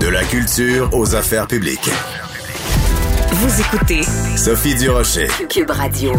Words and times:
De 0.00 0.06
la 0.06 0.22
culture 0.22 0.90
aux 0.92 1.16
affaires 1.16 1.48
publiques. 1.48 1.90
Vous 3.32 3.60
écoutez 3.60 4.02
Sophie 4.36 4.76
Durocher. 4.76 5.26
Cube 5.48 5.70
Radio. 5.70 6.12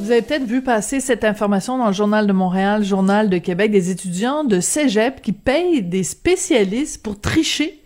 Vous 0.00 0.10
avez 0.10 0.22
peut-être 0.22 0.44
vu 0.44 0.62
passer 0.62 1.00
cette 1.00 1.24
information 1.24 1.76
dans 1.76 1.88
le 1.88 1.92
Journal 1.92 2.26
de 2.26 2.32
Montréal, 2.32 2.84
Journal 2.84 3.28
de 3.28 3.36
Québec, 3.36 3.70
des 3.70 3.90
étudiants 3.90 4.44
de 4.44 4.60
cégep 4.60 5.20
qui 5.20 5.32
payent 5.32 5.82
des 5.82 6.04
spécialistes 6.04 7.02
pour 7.02 7.20
tricher, 7.20 7.82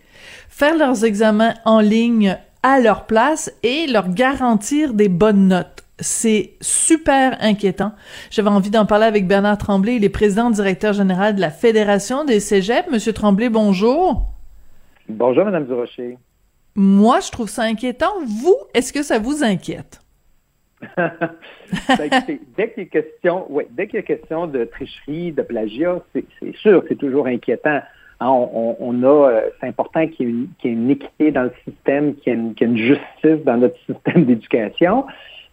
faire 0.47 0.77
leurs 0.77 1.03
examens 1.03 1.55
en 1.65 1.81
ligne 1.81 2.37
à 2.63 2.79
leur 2.79 3.05
place 3.05 3.51
et 3.63 3.87
leur 3.87 4.07
garantir 4.09 4.93
des 4.93 5.09
bonnes 5.09 5.49
notes. 5.49 5.83
C'est 5.99 6.53
super 6.61 7.37
inquiétant. 7.41 7.91
J'avais 8.29 8.49
envie 8.49 8.69
d'en 8.69 8.85
parler 8.85 9.05
avec 9.05 9.27
Bernard 9.27 9.57
Tremblay, 9.57 9.97
il 9.97 10.05
est 10.05 10.09
président 10.09 10.51
directeur 10.51 10.93
général 10.93 11.35
de 11.35 11.41
la 11.41 11.51
Fédération 11.51 12.23
des 12.23 12.39
cégeps. 12.39 12.89
Monsieur 12.89 13.11
Tremblay, 13.11 13.49
bonjour. 13.49 14.30
Bonjour, 15.17 15.45
Madame 15.45 15.65
Durocher. 15.65 16.17
Moi, 16.75 17.19
je 17.19 17.31
trouve 17.31 17.49
ça 17.49 17.63
inquiétant. 17.63 18.13
Vous, 18.25 18.55
est-ce 18.73 18.93
que 18.93 19.03
ça 19.03 19.19
vous 19.19 19.43
inquiète? 19.43 20.01
Ben, 21.87 22.09
dès 22.57 22.71
qu'il 22.71 22.83
y 22.83 22.87
a 22.87 22.89
question, 22.89 23.49
ouais, 23.49 23.65
dès 23.71 23.87
qu'il 23.87 23.95
y 23.95 23.99
a 23.99 24.01
question 24.01 24.45
de 24.45 24.65
tricherie, 24.65 25.31
de 25.31 25.41
plagiat, 25.41 26.01
c'est 26.13 26.25
sûr, 26.57 26.83
c'est 26.89 26.97
toujours 26.97 27.27
inquiétant. 27.27 27.79
Hein, 28.19 28.27
on, 28.29 29.03
a, 29.03 29.07
euh, 29.07 29.49
c'est 29.59 29.67
important 29.67 30.05
qu'il 30.07 30.47
y, 30.63 30.67
ait 30.67 30.71
une 30.71 30.89
équité 30.89 31.31
dans 31.31 31.43
le 31.43 31.53
système, 31.65 32.15
qu'il 32.15 32.33
y, 32.33 32.35
ait 32.35 32.65
une 32.65 32.77
justice 32.77 33.43
dans 33.45 33.57
notre 33.57 33.77
système 33.85 34.25
d'éducation. 34.25 35.05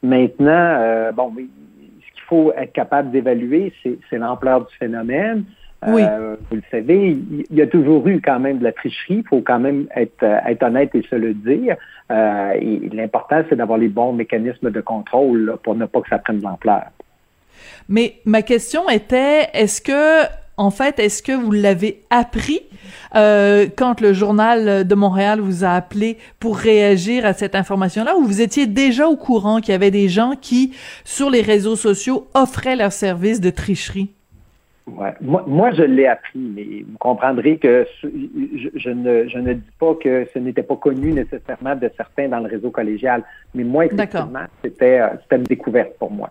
Maintenant, 0.02 0.50
euh, 0.80 1.12
bon, 1.12 1.32
ce 1.36 2.12
qu'il 2.14 2.22
faut 2.26 2.52
être 2.54 2.72
capable 2.72 3.10
d'évaluer, 3.10 3.72
c'est 3.82 4.18
l'ampleur 4.18 4.66
du 4.66 4.74
phénomène. 4.76 5.44
Oui. 5.86 6.02
Euh, 6.02 6.36
vous 6.50 6.56
le 6.56 6.62
savez, 6.70 7.16
il 7.50 7.56
y 7.56 7.62
a 7.62 7.66
toujours 7.66 8.06
eu 8.08 8.20
quand 8.20 8.40
même 8.40 8.58
de 8.58 8.64
la 8.64 8.72
tricherie. 8.72 9.18
Il 9.18 9.28
faut 9.28 9.40
quand 9.40 9.60
même 9.60 9.86
être, 9.94 10.24
être 10.24 10.62
honnête 10.64 10.90
et 10.94 11.02
se 11.02 11.14
le 11.14 11.34
dire. 11.34 11.76
Euh, 12.10 12.54
L'important, 12.92 13.42
c'est 13.48 13.56
d'avoir 13.56 13.78
les 13.78 13.88
bons 13.88 14.12
mécanismes 14.12 14.70
de 14.70 14.80
contrôle 14.80 15.56
pour 15.62 15.76
ne 15.76 15.86
pas 15.86 16.00
que 16.00 16.08
ça 16.08 16.18
prenne 16.18 16.38
de 16.38 16.44
l'ampleur. 16.44 16.84
Mais 17.88 18.14
ma 18.24 18.42
question 18.42 18.88
était, 18.88 19.48
est-ce 19.54 19.80
que, 19.80 20.24
en 20.56 20.70
fait, 20.70 20.98
est-ce 20.98 21.22
que 21.22 21.32
vous 21.32 21.52
l'avez 21.52 22.02
appris 22.10 22.60
euh, 23.14 23.66
quand 23.76 24.00
le 24.00 24.12
journal 24.12 24.86
de 24.86 24.94
Montréal 24.94 25.40
vous 25.40 25.64
a 25.64 25.70
appelé 25.70 26.18
pour 26.40 26.56
réagir 26.56 27.24
à 27.24 27.32
cette 27.32 27.54
information-là, 27.54 28.16
ou 28.16 28.24
vous 28.24 28.40
étiez 28.40 28.66
déjà 28.66 29.06
au 29.08 29.16
courant 29.16 29.60
qu'il 29.60 29.72
y 29.72 29.74
avait 29.74 29.92
des 29.92 30.08
gens 30.08 30.32
qui, 30.40 30.74
sur 31.04 31.30
les 31.30 31.42
réseaux 31.42 31.76
sociaux, 31.76 32.26
offraient 32.34 32.76
leurs 32.76 32.92
services 32.92 33.40
de 33.40 33.50
tricherie? 33.50 34.10
Ouais. 34.96 35.12
Moi, 35.20 35.44
moi, 35.46 35.70
je 35.72 35.82
l'ai 35.82 36.06
appris, 36.06 36.38
mais 36.38 36.84
vous 36.88 36.98
comprendrez 36.98 37.58
que 37.58 37.86
je, 38.02 38.08
je, 38.74 38.90
ne, 38.90 39.28
je 39.28 39.38
ne 39.38 39.54
dis 39.54 39.70
pas 39.78 39.94
que 39.94 40.26
ce 40.32 40.38
n'était 40.38 40.62
pas 40.62 40.76
connu 40.76 41.12
nécessairement 41.12 41.76
de 41.76 41.90
certains 41.96 42.28
dans 42.28 42.40
le 42.40 42.48
réseau 42.48 42.70
collégial. 42.70 43.22
Mais 43.54 43.64
moi, 43.64 43.86
effectivement, 43.86 44.44
c'était 44.62 45.00
une 45.30 45.42
découverte 45.44 45.96
pour 45.98 46.10
moi. 46.10 46.30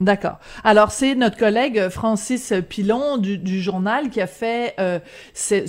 D'accord. 0.00 0.40
Alors, 0.64 0.90
c'est 0.90 1.14
notre 1.14 1.36
collègue 1.36 1.88
Francis 1.90 2.52
Pilon 2.68 3.18
du, 3.18 3.38
du 3.38 3.62
journal 3.62 4.10
qui 4.10 4.20
a 4.20 4.26
fait 4.26 4.74
euh, 4.80 4.98
ce, 5.32 5.64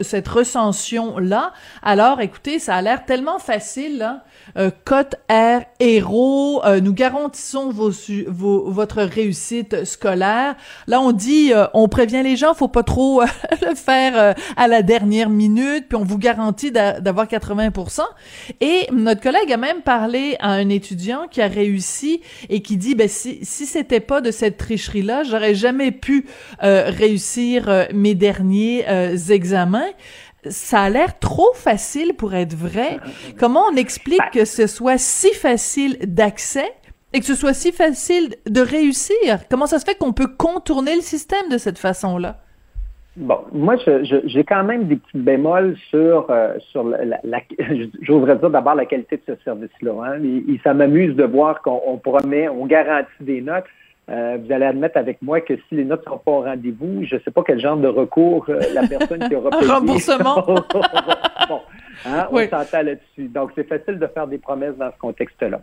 cette 0.00 0.28
recension-là. 0.28 1.52
Alors, 1.82 2.20
écoutez, 2.20 2.60
ça 2.60 2.76
a 2.76 2.82
l'air 2.82 3.04
tellement 3.04 3.40
facile. 3.40 4.02
Hein? 4.02 4.22
Euh, 4.56 4.70
Cote 4.84 5.16
R 5.28 5.62
héros, 5.80 6.64
euh, 6.64 6.80
nous 6.80 6.92
garantissons 6.92 7.70
vos, 7.70 7.90
vos, 8.28 8.70
votre 8.70 9.02
réussite 9.02 9.84
scolaire. 9.84 10.54
Là, 10.86 11.00
on 11.00 11.10
dit, 11.10 11.52
euh, 11.52 11.66
on 11.74 11.88
prévient 11.88 12.22
les 12.22 12.36
gens, 12.36 12.54
faut 12.54 12.68
pas 12.68 12.84
trop 12.84 13.22
le 13.68 13.74
faire 13.74 14.36
à 14.56 14.68
la 14.68 14.82
dernière 14.82 15.28
minute, 15.28 15.86
puis 15.88 15.96
on 15.96 16.04
vous 16.04 16.18
garantit 16.18 16.70
d'avoir 16.70 17.26
80%. 17.26 18.02
Et 18.60 18.86
notre 18.92 19.20
collègue 19.20 19.52
a 19.52 19.56
même 19.56 19.82
parlé 19.82 20.36
à 20.38 20.50
un 20.50 20.68
étudiant 20.68 21.26
qui 21.28 21.42
a 21.42 21.48
réussi 21.48 22.20
et 22.48 22.62
qui 22.62 22.76
dit, 22.76 22.94
ben 22.94 23.08
si 23.08 23.44
si 23.55 23.55
c'était 23.64 24.00
pas 24.00 24.20
de 24.20 24.30
cette 24.30 24.58
tricherie-là, 24.58 25.22
j'aurais 25.22 25.54
jamais 25.54 25.92
pu 25.92 26.26
euh, 26.62 26.90
réussir 26.90 27.68
euh, 27.68 27.84
mes 27.94 28.14
derniers 28.14 28.84
euh, 28.88 29.16
examens. 29.16 29.88
Ça 30.50 30.82
a 30.82 30.90
l'air 30.90 31.18
trop 31.18 31.52
facile 31.54 32.14
pour 32.14 32.34
être 32.34 32.54
vrai. 32.54 32.98
Comment 33.38 33.64
on 33.72 33.76
explique 33.76 34.30
que 34.32 34.44
ce 34.44 34.66
soit 34.66 34.98
si 34.98 35.32
facile 35.32 35.96
d'accès 36.02 36.70
et 37.12 37.20
que 37.20 37.26
ce 37.26 37.34
soit 37.34 37.54
si 37.54 37.72
facile 37.72 38.36
de 38.46 38.60
réussir? 38.60 39.40
Comment 39.50 39.66
ça 39.66 39.80
se 39.80 39.84
fait 39.84 39.96
qu'on 39.96 40.12
peut 40.12 40.28
contourner 40.36 40.94
le 40.94 41.00
système 41.00 41.48
de 41.48 41.58
cette 41.58 41.78
façon-là? 41.78 42.45
Bon, 43.16 43.38
moi, 43.52 43.76
j'ai 44.24 44.44
quand 44.44 44.64
même 44.64 44.88
des 44.88 44.96
petits 44.96 45.18
bémols 45.18 45.76
sur, 45.88 46.26
sur 46.70 46.84
la, 46.84 47.18
j'oserais 48.02 48.36
dire 48.36 48.50
d'abord 48.50 48.74
la 48.74 48.84
qualité 48.84 49.16
de 49.16 49.34
ce 49.34 49.42
service-là. 49.42 49.92
Hein. 50.04 50.22
Et, 50.22 50.60
ça 50.62 50.74
m'amuse 50.74 51.16
de 51.16 51.24
voir 51.24 51.62
qu'on 51.62 51.96
promet, 51.96 52.48
on 52.48 52.66
garantit 52.66 53.10
des 53.20 53.40
notes. 53.40 53.64
Euh, 54.08 54.38
vous 54.40 54.52
allez 54.52 54.66
admettre 54.66 54.98
avec 54.98 55.20
moi 55.20 55.40
que 55.40 55.54
si 55.68 55.74
les 55.74 55.84
notes 55.84 56.06
ne 56.06 56.12
sont 56.12 56.18
pas 56.18 56.30
au 56.30 56.42
rendez-vous, 56.42 57.04
je 57.04 57.16
ne 57.16 57.20
sais 57.22 57.32
pas 57.32 57.42
quel 57.44 57.58
genre 57.58 57.76
de 57.76 57.88
recours 57.88 58.46
euh, 58.48 58.60
la 58.72 58.86
personne 58.86 59.28
qui 59.28 59.34
aura 59.34 59.50
payé. 59.58 59.68
Remboursement. 59.68 60.42
bon, 61.48 61.60
hein, 62.06 62.28
on 62.30 62.38
s'entend 62.38 62.82
là-dessus. 62.82 63.28
Donc, 63.28 63.50
c'est 63.56 63.66
facile 63.66 63.98
de 63.98 64.06
faire 64.06 64.28
des 64.28 64.38
promesses 64.38 64.76
dans 64.76 64.92
ce 64.92 64.98
contexte-là. 64.98 65.60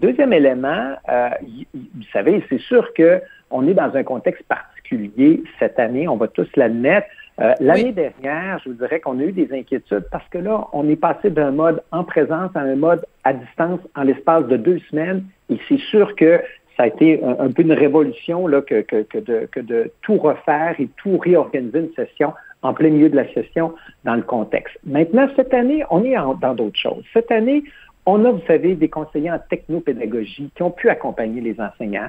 Deuxième 0.00 0.32
élément, 0.32 0.94
euh, 1.10 1.28
vous 1.74 2.02
savez, 2.14 2.42
c'est 2.48 2.60
sûr 2.60 2.94
que 2.94 3.20
on 3.52 3.66
est 3.66 3.74
dans 3.74 3.94
un 3.94 4.02
contexte 4.02 4.42
particulier 4.44 5.42
cette 5.58 5.78
année, 5.78 6.08
on 6.08 6.16
va 6.16 6.28
tous 6.28 6.48
l'admettre. 6.56 7.06
Euh, 7.40 7.54
l'année 7.60 7.92
dernière, 7.92 8.60
je 8.62 8.70
vous 8.70 8.76
dirais 8.76 9.00
qu'on 9.00 9.18
a 9.18 9.22
eu 9.22 9.32
des 9.32 9.52
inquiétudes 9.52 10.06
parce 10.10 10.28
que 10.28 10.38
là, 10.38 10.66
on 10.72 10.88
est 10.88 10.96
passé 10.96 11.30
d'un 11.30 11.50
mode 11.50 11.82
en 11.90 12.04
présence 12.04 12.50
à 12.54 12.60
un 12.60 12.76
mode 12.76 13.04
à 13.24 13.32
distance 13.32 13.80
en 13.96 14.02
l'espace 14.02 14.46
de 14.46 14.56
deux 14.56 14.78
semaines. 14.90 15.24
Et 15.48 15.58
c'est 15.68 15.80
sûr 15.80 16.14
que 16.16 16.40
ça 16.76 16.84
a 16.84 16.86
été 16.86 17.22
un, 17.24 17.50
peu 17.50 17.62
une 17.62 17.72
révolution 17.72 18.46
là, 18.46 18.60
que, 18.62 18.82
que, 18.82 19.02
que, 19.02 19.18
de, 19.18 19.48
que 19.50 19.60
de 19.60 19.90
tout 20.02 20.16
refaire 20.16 20.74
et 20.78 20.88
tout 20.96 21.18
réorganiser 21.18 21.80
une 21.80 21.92
session 21.94 22.32
en 22.62 22.74
plein 22.74 22.90
milieu 22.90 23.08
de 23.08 23.16
la 23.16 23.30
session 23.32 23.74
dans 24.04 24.14
le 24.14 24.22
contexte. 24.22 24.78
Maintenant, 24.84 25.28
cette 25.36 25.52
année, 25.52 25.84
on 25.90 26.04
est 26.04 26.14
dans 26.14 26.54
d'autres 26.54 26.78
choses. 26.78 27.04
Cette 27.12 27.30
année, 27.30 27.64
on 28.06 28.24
a, 28.24 28.30
vous 28.30 28.42
savez, 28.46 28.74
des 28.74 28.88
conseillers 28.88 29.30
en 29.30 29.38
technopédagogie 29.38 30.50
qui 30.54 30.62
ont 30.62 30.70
pu 30.70 30.88
accompagner 30.88 31.40
les 31.40 31.60
enseignants. 31.60 32.08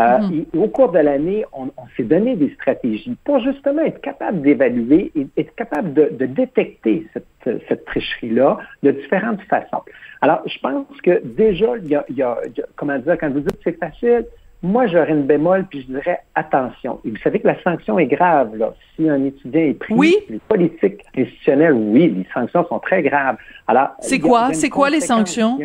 Euh, 0.00 0.18
mhm. 0.18 0.46
au 0.56 0.68
cours 0.68 0.90
de 0.92 0.98
l'année, 0.98 1.44
on, 1.52 1.68
s'est 1.96 2.04
donné 2.04 2.36
des 2.36 2.50
stratégies 2.54 3.16
pour 3.24 3.38
justement 3.40 3.82
être 3.82 4.00
capable 4.00 4.40
d'évaluer 4.40 5.12
et 5.14 5.26
être 5.36 5.54
capable 5.56 5.92
de, 5.92 6.26
détecter 6.26 7.06
cette, 7.12 7.62
cette 7.68 7.84
tricherie-là 7.84 8.58
de 8.82 8.92
différentes 8.92 9.42
façons. 9.42 9.82
Alors, 10.22 10.42
je 10.46 10.58
pense 10.60 10.86
que 11.02 11.20
déjà, 11.24 11.76
il 11.82 11.88
y 11.88 11.94
a, 11.94 12.04
il 12.08 12.16
y 12.16 12.22
a 12.22 12.38
comment 12.76 12.98
dire, 12.98 13.16
quand 13.18 13.30
vous 13.30 13.40
dites 13.40 13.58
c'est 13.62 13.78
facile, 13.78 14.24
moi, 14.62 14.86
j'aurais 14.86 15.12
une 15.12 15.22
bémol, 15.22 15.64
puis 15.70 15.80
je 15.82 15.86
dirais 15.86 16.20
attention. 16.34 17.00
Et 17.04 17.10
vous 17.10 17.16
savez 17.24 17.40
que 17.40 17.46
la 17.46 17.60
sanction 17.62 17.98
est 17.98 18.06
grave, 18.06 18.56
là. 18.56 18.74
Si 18.94 19.08
un 19.08 19.24
étudiant 19.24 19.62
est 19.62 19.74
pris, 19.74 19.94
oui. 19.94 20.14
les 20.28 20.38
politiques 20.38 21.02
institutionnelles, 21.16 21.72
oui, 21.72 22.08
les 22.14 22.26
sanctions 22.34 22.66
sont 22.68 22.78
très 22.78 23.02
graves. 23.02 23.36
Alors, 23.66 23.90
c'est 24.00 24.18
quoi? 24.18 24.52
C'est 24.52 24.68
quoi 24.68 24.90
les 24.90 25.00
sanctions? 25.00 25.58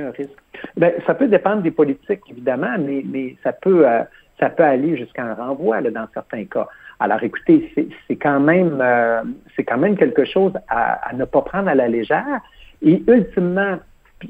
Ben, 0.78 0.94
ça 1.06 1.14
peut 1.14 1.28
dépendre 1.28 1.62
des 1.62 1.72
politiques, 1.72 2.22
évidemment, 2.30 2.78
mais, 2.80 3.04
mais 3.06 3.36
ça 3.44 3.52
peut, 3.52 3.86
euh, 3.86 4.04
ça 4.40 4.50
peut 4.50 4.64
aller 4.64 4.98
jusqu'à 4.98 5.24
un 5.24 5.34
renvoi 5.34 5.82
là, 5.82 5.92
dans 5.92 6.08
certains 6.14 6.46
cas. 6.46 6.68
Alors, 7.00 7.22
écoutez, 7.24 7.74
c'est 8.08 8.16
quand 8.16 8.40
même, 8.40 8.80
euh, 8.82 9.22
c'est 9.56 9.64
quand 9.64 9.78
même 9.78 9.98
quelque 9.98 10.26
chose 10.26 10.54
à, 10.68 11.10
à, 11.10 11.14
ne 11.14 11.26
pas 11.26 11.42
prendre 11.42 11.68
à 11.68 11.76
la 11.76 11.88
légère. 11.88 12.42
Et 12.82 13.04
ultimement, 13.08 13.80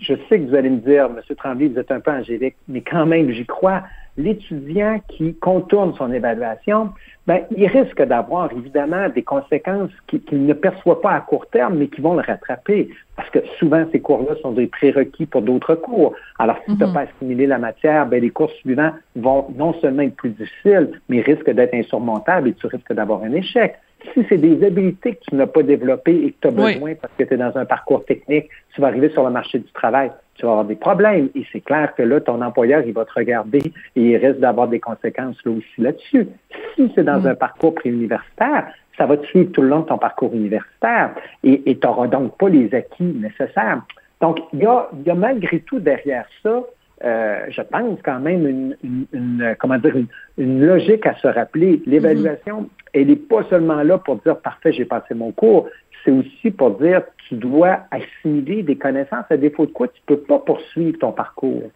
je 0.02 0.14
sais 0.30 0.40
que 0.40 0.50
vous 0.50 0.56
allez 0.56 0.70
me 0.70 0.80
dire, 0.80 1.06
M. 1.06 1.36
Tremblay, 1.36 1.68
vous 1.68 1.80
êtes 1.80 1.92
un 1.92 2.00
peu 2.00 2.12
angélique, 2.12 2.56
mais 2.68 2.82
quand 2.82 3.06
même, 3.06 3.30
j'y 3.32 3.46
crois. 3.46 3.84
L'étudiant 4.18 5.02
qui 5.10 5.34
contourne 5.36 5.94
son 5.98 6.10
évaluation, 6.14 6.92
ben, 7.28 7.42
il 7.56 7.68
risque 7.68 8.02
d'avoir 8.02 8.50
évidemment 8.54 9.10
des 9.10 9.24
conséquences 9.24 9.92
qu'il 10.08 10.46
ne 10.46 10.54
perçoit 10.54 11.02
pas 11.02 11.12
à 11.12 11.20
court 11.20 11.48
terme, 11.48 11.80
mais 11.80 11.88
qui 11.88 12.00
vont 12.00 12.14
le 12.14 12.22
rattraper. 12.22 12.90
Parce 13.18 13.30
que 13.30 13.40
souvent, 13.60 13.86
ces 13.92 14.00
cours-là 14.00 14.36
sont 14.42 14.54
des 14.54 14.68
prérequis 14.68 15.26
pour 15.26 15.42
d'autres 15.42 15.76
cours. 15.76 16.14
Alors, 16.40 16.58
si 16.66 16.78
tu 16.78 16.80
n'as 16.80 16.88
mhm. 16.88 16.94
pas 16.94 17.02
assimilé 17.02 17.46
la 17.46 17.58
matière, 17.58 18.06
ben, 18.06 18.22
les 18.22 18.30
cours 18.30 18.52
suivants 18.52 18.92
vont 19.18 19.48
non 19.58 19.74
seulement 19.82 20.04
être 20.04 20.16
plus 20.16 20.30
difficiles, 20.30 20.92
mais 21.10 21.20
risquent 21.20 21.52
d'être 21.52 21.74
insurmontables 21.74 22.48
et 22.48 22.54
tu 22.54 22.68
risques 22.68 22.94
d'avoir 22.94 23.22
un 23.24 23.34
échec. 23.34 23.76
Si 24.14 24.26
c'est 24.30 24.38
des 24.38 24.64
habiletés 24.66 25.16
que 25.16 25.30
tu 25.30 25.36
n'as 25.36 25.48
pas 25.48 25.64
développées 25.64 26.26
et 26.26 26.32
que 26.32 26.38
tu 26.42 26.48
as 26.48 26.52
besoin 26.52 26.96
parce 26.96 27.14
que 27.18 27.24
tu 27.24 27.34
es 27.34 27.38
dans 27.38 27.56
un 27.58 27.66
parcours 27.66 28.06
technique, 28.06 28.50
tu 28.74 28.82
vas 28.82 28.88
arriver 28.88 29.10
sur 29.10 29.24
le 29.24 29.30
marché 29.30 29.60
du 29.60 29.72
travail, 29.72 30.12
tu 30.36 30.46
vas 30.46 30.52
avoir 30.52 30.66
des 30.66 30.76
problèmes. 30.76 31.30
Et 31.36 31.46
c'est 31.52 31.62
clair 31.62 31.94
que 31.96 32.04
là, 32.04 32.20
ton 32.22 32.42
employeur, 32.42 32.84
il 32.86 32.94
va 32.94 33.06
te 33.06 33.14
regarder 33.14 33.62
et 33.96 34.02
il 34.02 34.18
risque 34.18 34.40
d'avoir 34.40 34.68
des 34.68 34.80
conséquences 34.80 35.38
là 35.46 35.52
aussi 35.52 35.82
là-dessus. 35.82 36.28
Si 36.76 36.92
c'est 36.96 37.04
dans 37.04 37.22
mm. 37.22 37.28
un 37.28 37.36
parcours 37.36 37.76
préuniversitaire, 37.76 38.68
ça 38.98 39.06
va 39.06 39.18
te 39.18 39.26
suivre 39.28 39.52
tout 39.52 39.62
le 39.62 39.70
long 39.70 39.82
de 39.82 39.88
ton 39.88 39.98
parcours 39.98 40.34
universitaire 40.34 41.12
et 41.44 41.62
tu 41.64 41.88
n'auras 41.88 42.08
donc 42.08 42.38
pas 42.38 42.50
les 42.50 42.74
acquis 42.74 43.04
nécessaires. 43.04 43.82
Donc, 44.22 44.40
il 44.54 44.60
y 44.60 44.66
a, 44.66 44.88
y 45.06 45.10
a 45.10 45.16
malgré 45.16 45.60
tout 45.60 45.80
derrière 45.80 46.26
ça 46.42 46.64
euh, 47.04 47.46
je 47.50 47.62
pense 47.62 48.00
quand 48.04 48.20
même 48.20 48.76
une, 48.82 49.56
comment 49.60 49.78
dire 49.78 49.96
une, 50.38 50.66
logique 50.66 51.06
à 51.06 51.16
se 51.16 51.28
rappeler. 51.28 51.82
L'évaluation, 51.86 52.70
elle 52.94 53.08
n'est 53.08 53.16
pas 53.16 53.44
seulement 53.50 53.84
là 53.84 53.98
pour 53.98 54.18
dire 54.18 54.38
parfait, 54.38 54.72
j'ai 54.72 54.86
passé 54.86 55.14
mon 55.14 55.32
cours. 55.32 55.68
C'est 56.04 56.12
aussi 56.12 56.52
pour 56.52 56.80
dire 56.80 57.02
tu 57.28 57.36
dois 57.36 57.80
assimiler 57.92 58.64
des 58.64 58.76
connaissances 58.76 59.26
à 59.30 59.38
défaut 59.38 59.66
de 59.66 59.72
quoi 59.72 59.88
tu 59.88 60.02
peux 60.06 60.20
pas 60.20 60.40
poursuivre 60.40 60.98
ton 61.00 61.12
parcours. 61.12 61.72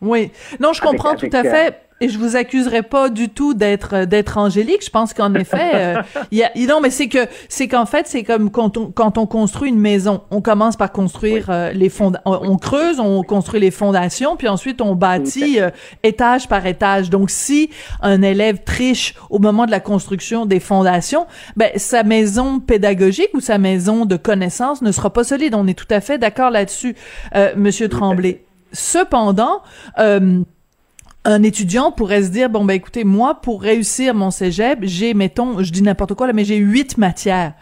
Oui. 0.00 0.32
Non, 0.58 0.72
je 0.72 0.80
comprends 0.80 1.14
tout 1.14 1.28
à 1.32 1.40
euh, 1.40 1.42
fait. 1.44 1.74
Et 2.02 2.08
je 2.08 2.18
vous 2.18 2.34
accuserai 2.34 2.82
pas 2.82 3.08
du 3.08 3.28
tout 3.28 3.54
d'être 3.54 3.94
euh, 3.94 4.06
d'être 4.06 4.36
angélique. 4.36 4.84
Je 4.84 4.90
pense 4.90 5.14
qu'en 5.14 5.32
effet, 5.34 5.70
euh, 5.74 6.02
y 6.32 6.42
a, 6.42 6.50
non, 6.66 6.80
mais 6.80 6.90
c'est 6.90 7.08
que 7.08 7.26
c'est 7.48 7.68
qu'en 7.68 7.86
fait, 7.86 8.08
c'est 8.08 8.24
comme 8.24 8.50
quand 8.50 8.76
on 8.76 8.90
quand 8.90 9.18
on 9.18 9.26
construit 9.26 9.70
une 9.70 9.78
maison, 9.78 10.22
on 10.32 10.40
commence 10.40 10.76
par 10.76 10.90
construire 10.90 11.50
les 11.72 11.88
fonds, 11.88 12.12
on, 12.24 12.56
creuse, 12.56 12.98
on 12.98 13.22
construit 13.22 13.60
les 13.60 13.70
fondations, 13.70 14.36
puis 14.36 14.48
ensuite 14.48 14.80
on 14.80 14.94
bâtit 14.94 15.58
étage 16.02 16.48
par 16.48 16.66
étage. 16.66 17.08
Donc, 17.08 17.30
si 17.30 17.70
un 18.00 18.20
élève 18.22 18.64
triche 18.64 19.14
au 19.30 19.38
moment 19.38 19.66
de 19.66 19.70
la 19.70 19.80
construction 19.80 20.44
des 20.44 20.60
fondations, 20.60 21.26
ben 21.56 21.70
sa 21.76 22.02
maison 22.02 22.58
pédagogique 22.58 23.30
ou 23.34 23.40
sa 23.40 23.58
maison 23.58 24.06
de 24.06 24.16
connaissances 24.16 24.82
ne 24.82 24.90
sera 24.90 25.12
pas 25.12 25.24
solide. 25.24 25.54
On 25.54 25.66
est 25.66 25.78
tout 25.78 25.92
à 25.92 26.00
fait 26.00 26.18
d'accord 26.18 26.50
là-dessus, 26.50 26.96
Monsieur 27.56 27.88
Tremblay. 27.88 28.42
Cependant, 28.72 29.62
euh, 29.98 30.42
un 31.24 31.42
étudiant 31.42 31.92
pourrait 31.92 32.24
se 32.24 32.28
dire 32.28 32.50
bon 32.50 32.64
ben 32.64 32.74
écoutez 32.74 33.04
moi 33.04 33.40
pour 33.40 33.62
réussir 33.62 34.14
mon 34.14 34.30
cégep 34.30 34.80
j'ai 34.82 35.14
mettons 35.14 35.62
je 35.62 35.70
dis 35.70 35.82
n'importe 35.82 36.14
quoi 36.14 36.26
là 36.26 36.32
mais 36.32 36.44
j'ai 36.44 36.56
huit 36.56 36.98
matières 36.98 37.54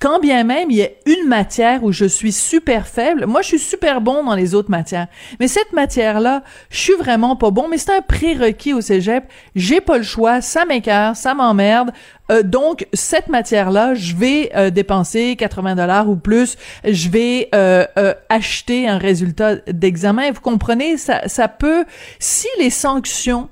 quand 0.00 0.18
bien 0.18 0.44
même 0.44 0.70
il 0.70 0.78
y 0.78 0.82
a 0.82 0.88
une 1.04 1.28
matière 1.28 1.84
où 1.84 1.92
je 1.92 2.06
suis 2.06 2.32
super 2.32 2.86
faible, 2.86 3.26
moi 3.26 3.42
je 3.42 3.48
suis 3.48 3.58
super 3.58 4.00
bon 4.00 4.24
dans 4.24 4.34
les 4.34 4.54
autres 4.54 4.70
matières. 4.70 5.08
Mais 5.38 5.46
cette 5.46 5.74
matière-là, 5.74 6.42
je 6.70 6.78
suis 6.78 6.94
vraiment 6.94 7.36
pas 7.36 7.50
bon, 7.50 7.68
mais 7.68 7.76
c'est 7.76 7.92
un 7.92 8.00
prérequis 8.00 8.72
au 8.72 8.80
cégep. 8.80 9.24
J'ai 9.54 9.82
pas 9.82 9.98
le 9.98 10.02
choix, 10.02 10.40
ça 10.40 10.64
m'écœure, 10.64 11.16
ça 11.16 11.34
m'emmerde. 11.34 11.92
Euh, 12.30 12.42
donc 12.42 12.86
cette 12.92 13.28
matière-là, 13.28 13.94
je 13.94 14.14
vais 14.14 14.50
euh, 14.54 14.70
dépenser 14.70 15.36
80 15.36 15.76
dollars 15.76 16.08
ou 16.08 16.16
plus. 16.16 16.56
Je 16.84 17.08
vais 17.08 17.48
euh, 17.54 17.84
acheter 18.28 18.88
un 18.88 18.98
résultat 18.98 19.56
d'examen. 19.66 20.30
Vous 20.30 20.40
comprenez, 20.40 20.96
ça, 20.96 21.26
ça 21.28 21.48
peut, 21.48 21.84
si 22.18 22.48
les 22.58 22.70
sanctions 22.70 23.48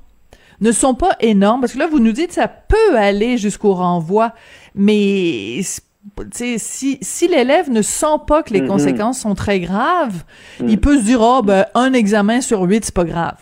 ne 0.60 0.72
sont 0.72 0.94
pas 0.94 1.16
énormes, 1.20 1.60
parce 1.60 1.74
que 1.74 1.78
là 1.78 1.86
vous 1.86 2.00
nous 2.00 2.12
dites 2.12 2.32
ça 2.32 2.48
peut 2.48 2.96
aller 2.96 3.38
jusqu'au 3.38 3.74
renvoi, 3.74 4.32
mais 4.74 5.60
si, 5.62 6.98
si 7.00 7.28
l'élève 7.28 7.70
ne 7.70 7.82
sent 7.82 8.06
pas 8.26 8.42
que 8.42 8.52
les 8.52 8.60
mm-hmm. 8.60 8.66
conséquences 8.66 9.20
sont 9.20 9.34
très 9.34 9.60
graves, 9.60 10.24
il 10.60 10.76
mm. 10.76 10.80
peut 10.80 10.98
se 10.98 11.04
dire, 11.04 11.20
oh, 11.20 11.42
ben, 11.42 11.66
un 11.74 11.92
examen 11.92 12.40
sur 12.40 12.62
huit, 12.62 12.84
c'est 12.84 12.94
pas 12.94 13.04
grave. 13.04 13.38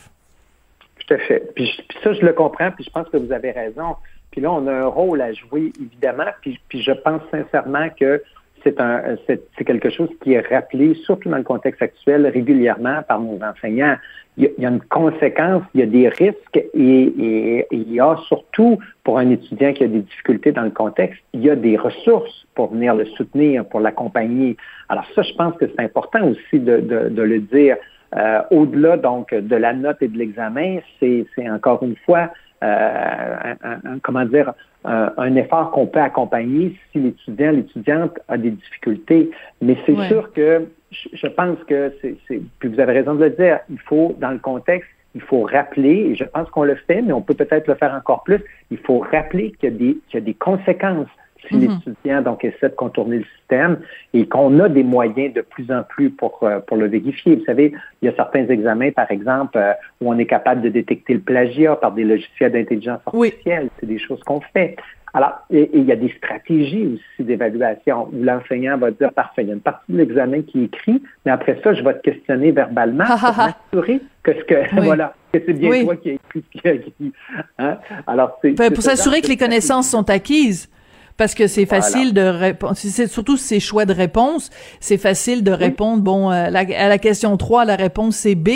Tout 1.06 1.14
à 1.14 1.18
fait. 1.18 1.52
Puis, 1.54 1.70
ça, 2.02 2.12
je 2.12 2.20
le 2.20 2.32
comprends, 2.32 2.70
puis 2.72 2.84
je 2.84 2.90
pense 2.90 3.08
que 3.08 3.16
vous 3.16 3.32
avez 3.32 3.52
raison. 3.52 3.96
Puis 4.36 4.42
là, 4.42 4.52
on 4.52 4.66
a 4.66 4.72
un 4.72 4.86
rôle 4.86 5.22
à 5.22 5.32
jouer, 5.32 5.72
évidemment, 5.80 6.30
puis, 6.42 6.60
puis 6.68 6.82
je 6.82 6.92
pense 6.92 7.22
sincèrement 7.30 7.88
que 7.98 8.22
c'est 8.62 8.78
un 8.80 9.16
c'est 9.26 9.64
quelque 9.64 9.88
chose 9.88 10.10
qui 10.22 10.34
est 10.34 10.46
rappelé, 10.46 10.94
surtout 11.06 11.30
dans 11.30 11.38
le 11.38 11.42
contexte 11.42 11.80
actuel, 11.80 12.26
régulièrement 12.26 13.02
par 13.08 13.18
nos 13.18 13.38
enseignants 13.42 13.96
il 14.38 14.50
y, 14.58 14.66
a 14.66 14.68
une 14.68 14.80
conséquence, 14.80 15.62
il 15.74 15.80
y 15.80 15.82
a 15.82 15.86
des 15.86 16.08
risques 16.08 16.56
et, 16.74 17.66
il 17.70 17.92
y 17.92 18.00
a 18.00 18.16
surtout 18.28 18.78
pour 19.02 19.18
un 19.18 19.30
étudiant 19.30 19.72
qui 19.72 19.84
a 19.84 19.88
des 19.88 20.00
difficultés 20.00 20.52
dans 20.52 20.62
le 20.62 20.70
contexte, 20.70 21.22
il 21.32 21.42
y 21.42 21.48
a 21.48 21.56
des 21.56 21.76
ressources 21.76 22.46
pour 22.54 22.72
venir 22.72 22.94
le 22.94 23.06
soutenir, 23.06 23.64
pour 23.64 23.80
l'accompagner. 23.80 24.56
Alors 24.90 25.06
ça, 25.14 25.22
je 25.22 25.32
pense 25.34 25.56
que 25.56 25.64
c'est 25.66 25.82
important 25.82 26.28
aussi 26.28 26.60
de, 26.60 27.22
le 27.22 27.40
dire. 27.40 27.76
Euh, 28.14 28.40
au-delà 28.50 28.98
donc 28.98 29.34
de 29.34 29.56
la 29.56 29.72
note 29.72 29.96
et 30.00 30.08
de 30.08 30.16
l'examen, 30.16 30.78
c'est 31.00 31.26
encore 31.50 31.82
une 31.82 31.96
fois 32.04 32.30
euh, 32.62 33.55
un, 33.62 33.99
comment 34.03 34.25
dire 34.25 34.53
un 34.85 35.35
effort 35.35 35.73
qu'on 35.73 35.88
peut 35.88 36.00
accompagner 36.00 36.79
si 36.93 37.00
l'étudiant, 37.00 37.50
l'étudiante 37.50 38.20
a 38.29 38.38
des 38.38 38.53
difficultés. 38.53 39.31
Mais 39.61 39.76
c'est 39.85 39.97
sûr 40.06 40.32
que 40.32 40.69
je 40.93 41.26
pense 41.26 41.58
que 41.67 41.93
c'est, 42.00 42.41
puis 42.61 42.69
vous 42.69 42.79
avez 42.79 42.93
raison 42.93 43.14
de 43.14 43.25
le 43.25 43.31
dire, 43.31 43.58
il 43.69 43.81
faut, 43.81 44.14
dans 44.20 44.31
le 44.31 44.38
contexte, 44.38 44.88
il 45.17 45.23
faut 45.23 45.43
rappeler, 45.43 46.11
et 46.11 46.14
je 46.14 46.25
pense 46.25 46.49
qu'on 46.50 46.64
le 46.64 46.76
fait, 46.76 47.03
mais 47.03 47.12
on 47.12 47.23
peut 47.23 47.35
peut-être 47.35 47.67
le 47.67 47.75
faire 47.75 47.94
encore 47.94 48.23
plus, 48.23 48.41
il 48.70 48.79
faut 48.79 48.99
rappeler 48.99 49.53
qu'il 49.53 49.70
y 49.70 49.75
a 49.75 49.76
des, 49.76 49.99
qu'il 50.08 50.14
y 50.14 50.17
a 50.19 50.20
des 50.20 50.35
conséquences 50.35 51.08
si 51.48 51.54
l'étudiant 51.54 52.22
donc 52.22 52.44
essaie 52.44 52.68
de 52.68 52.74
contourner 52.74 53.18
le 53.18 53.24
système 53.38 53.78
et 54.14 54.26
qu'on 54.26 54.58
a 54.60 54.68
des 54.68 54.82
moyens 54.82 55.34
de 55.34 55.40
plus 55.42 55.70
en 55.70 55.82
plus 55.82 56.10
pour, 56.10 56.38
euh, 56.42 56.60
pour 56.60 56.76
le 56.76 56.86
vérifier. 56.88 57.36
Vous 57.36 57.44
savez, 57.44 57.72
il 58.02 58.06
y 58.06 58.08
a 58.08 58.14
certains 58.14 58.46
examens, 58.46 58.90
par 58.90 59.10
exemple, 59.10 59.58
euh, 59.58 59.72
où 60.00 60.12
on 60.12 60.18
est 60.18 60.26
capable 60.26 60.62
de 60.62 60.68
détecter 60.68 61.14
le 61.14 61.20
plagiat 61.20 61.76
par 61.76 61.92
des 61.92 62.04
logiciels 62.04 62.52
d'intelligence 62.52 63.00
artificielle. 63.06 63.68
C'est 63.80 63.86
des 63.86 63.98
choses 63.98 64.22
qu'on 64.24 64.40
fait. 64.40 64.76
Alors, 65.16 65.32
et, 65.50 65.70
il 65.72 65.84
y 65.84 65.92
a 65.92 65.96
des 65.96 66.12
stratégies 66.18 66.86
aussi 66.94 67.26
d'évaluation 67.26 68.10
où 68.12 68.22
l'enseignant 68.22 68.76
va 68.76 68.90
dire, 68.90 69.12
parfait, 69.12 69.44
il 69.44 69.48
y 69.48 69.50
a 69.50 69.54
une 69.54 69.60
partie 69.60 69.90
de 69.90 69.96
l'examen 69.96 70.42
qui 70.42 70.60
est 70.60 70.64
écrit, 70.64 71.02
mais 71.24 71.32
après 71.32 71.58
ça, 71.64 71.72
je 71.72 71.82
vais 71.82 71.94
te 71.94 72.02
questionner 72.02 72.52
verbalement 72.52 73.06
pour 73.06 73.36
m'assurer 73.72 74.02
que 74.22 74.34
ce 74.34 74.44
que, 74.44 74.80
voilà, 74.82 75.14
que 75.32 75.38
c'est 75.46 75.54
bien 75.54 75.84
toi 75.84 75.96
qui 75.96 76.10
as 76.10 76.12
écrit 76.12 76.44
ce 76.52 76.60
qui 76.60 76.68
a 76.68 76.72
écrit. 76.72 77.12
Hein? 77.58 77.78
Alors, 78.06 78.38
c'est, 78.42 78.52
pour 78.52 78.82
s'assurer 78.82 79.22
que 79.22 79.28
les 79.28 79.38
connaissances 79.38 79.88
sont 79.88 80.10
acquises 80.10 80.68
parce 81.16 81.34
que 81.34 81.46
c'est 81.46 81.66
facile 81.66 82.12
de 82.12 82.22
répondre, 82.22 82.74
c'est 82.76 83.06
surtout 83.06 83.36
ces 83.36 83.60
choix 83.60 83.84
de 83.84 83.92
réponse, 83.92 84.50
c'est 84.80 84.98
facile 84.98 85.42
de 85.42 85.52
répondre, 85.52 86.02
bon, 86.02 86.30
euh, 86.30 86.46
à 86.46 86.88
la 86.88 86.98
question 86.98 87.36
3, 87.36 87.64
la 87.64 87.76
réponse 87.76 88.16
c'est 88.16 88.34
B, 88.34 88.50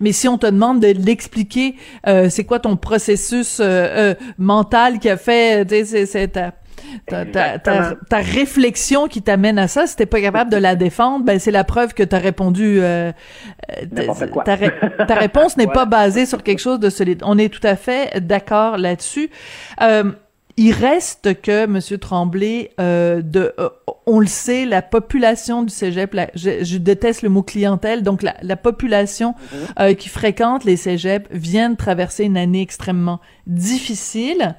mais 0.00 0.12
si 0.12 0.28
on 0.28 0.38
te 0.38 0.46
demande 0.46 0.80
de 0.80 0.88
l'expliquer, 0.88 1.74
euh, 2.06 2.28
c'est 2.30 2.44
quoi 2.44 2.58
ton 2.58 2.76
processus 2.76 3.58
euh, 3.60 4.14
mental 4.38 4.98
qui 4.98 5.08
a 5.08 5.16
fait, 5.16 5.66
c'est 5.84 6.28
ta, 6.28 6.52
ta, 7.06 7.58
ta, 7.58 7.94
ta, 8.08 8.16
réflexion 8.18 9.08
qui 9.08 9.22
t'amène 9.22 9.58
à 9.58 9.68
ça, 9.68 9.86
si 9.86 9.96
t'es 9.96 10.06
pas 10.06 10.20
capable 10.20 10.50
de 10.50 10.56
la 10.56 10.76
défendre, 10.76 11.24
ben 11.24 11.38
c'est 11.38 11.50
la 11.50 11.64
preuve 11.64 11.94
que 11.94 12.02
tu 12.02 12.14
as 12.14 12.18
répondu. 12.18 12.78
Euh, 12.80 13.12
ta, 14.44 14.56
ta, 15.06 15.14
réponse 15.14 15.56
n'est 15.56 15.66
pas 15.66 15.84
basée 15.84 16.26
sur 16.26 16.42
quelque 16.42 16.60
chose 16.60 16.80
de 16.80 16.90
solide. 16.90 17.22
On 17.24 17.38
est 17.38 17.52
tout 17.52 17.66
à 17.66 17.76
fait 17.76 18.20
d'accord 18.20 18.76
là-dessus. 18.78 19.30
Euh, 19.82 20.12
il 20.58 20.72
reste 20.72 21.40
que 21.42 21.66
Monsieur 21.66 21.98
Tremblay, 21.98 22.70
euh, 22.80 23.20
de, 23.20 23.52
euh, 23.58 23.68
on 24.06 24.20
le 24.20 24.26
sait, 24.26 24.64
la 24.64 24.80
population 24.80 25.62
du 25.62 25.72
cégep, 25.72 26.16
je, 26.34 26.78
déteste 26.78 27.20
le 27.22 27.28
mot 27.28 27.42
clientèle, 27.42 28.02
donc 28.02 28.22
la, 28.22 28.56
population 28.56 29.34
mhm. 29.52 29.58
euh, 29.80 29.94
qui 29.94 30.08
fréquente 30.08 30.64
les 30.64 30.76
cégeps 30.76 31.28
vient 31.30 31.70
de 31.70 31.76
traverser 31.76 32.24
une 32.24 32.38
année 32.38 32.62
extrêmement 32.62 33.20
difficile. 33.46 34.56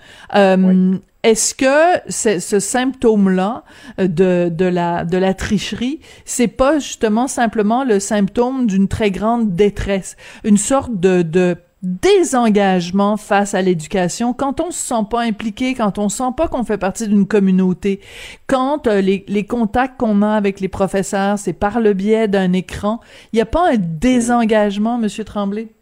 Est-ce 1.23 1.55
que 1.55 1.99
ce 2.09 2.59
symptôme-là 2.59 3.63
de, 3.97 4.49
de, 4.49 4.65
la, 4.65 5.03
de 5.03 5.17
la 5.17 5.33
tricherie, 5.33 5.99
c'est 6.25 6.47
pas 6.47 6.79
justement 6.79 7.27
simplement 7.27 7.83
le 7.83 7.99
symptôme 7.99 8.67
d'une 8.67 8.87
très 8.87 9.09
grande 9.11 9.55
détresse, 9.55 10.15
une 10.43 10.57
sorte 10.57 10.99
de, 10.99 11.23
de 11.23 11.57
désengagement 11.87 13.15
face 13.15 13.53
à 13.53 13.61
l'éducation, 13.61 14.33
quand 14.33 14.59
on 14.59 14.71
se 14.71 14.79
sent 14.79 15.05
pas 15.09 15.21
impliqué, 15.21 15.73
quand 15.73 15.97
on 15.97 16.09
sent 16.09 16.31
pas 16.35 16.47
qu'on 16.47 16.63
fait 16.63 16.77
partie 16.77 17.07
d'une 17.07 17.25
communauté, 17.25 18.01
quand 18.47 18.87
euh, 18.87 18.99
les, 18.99 19.23
les, 19.27 19.45
contacts 19.45 19.97
qu'on 19.97 20.21
a 20.21 20.31
avec 20.31 20.59
les 20.59 20.67
professeurs, 20.67 21.39
c'est 21.39 21.53
par 21.53 21.79
le 21.79 21.93
biais 21.93 22.27
d'un 22.27 22.51
écran, 22.53 22.99
il 23.31 23.37
n'y 23.37 23.41
a 23.41 23.45
pas 23.45 23.71
un 23.71 23.77
désengagement, 23.77 24.97
Monsieur 24.97 25.23
Tremblay? 25.23 25.76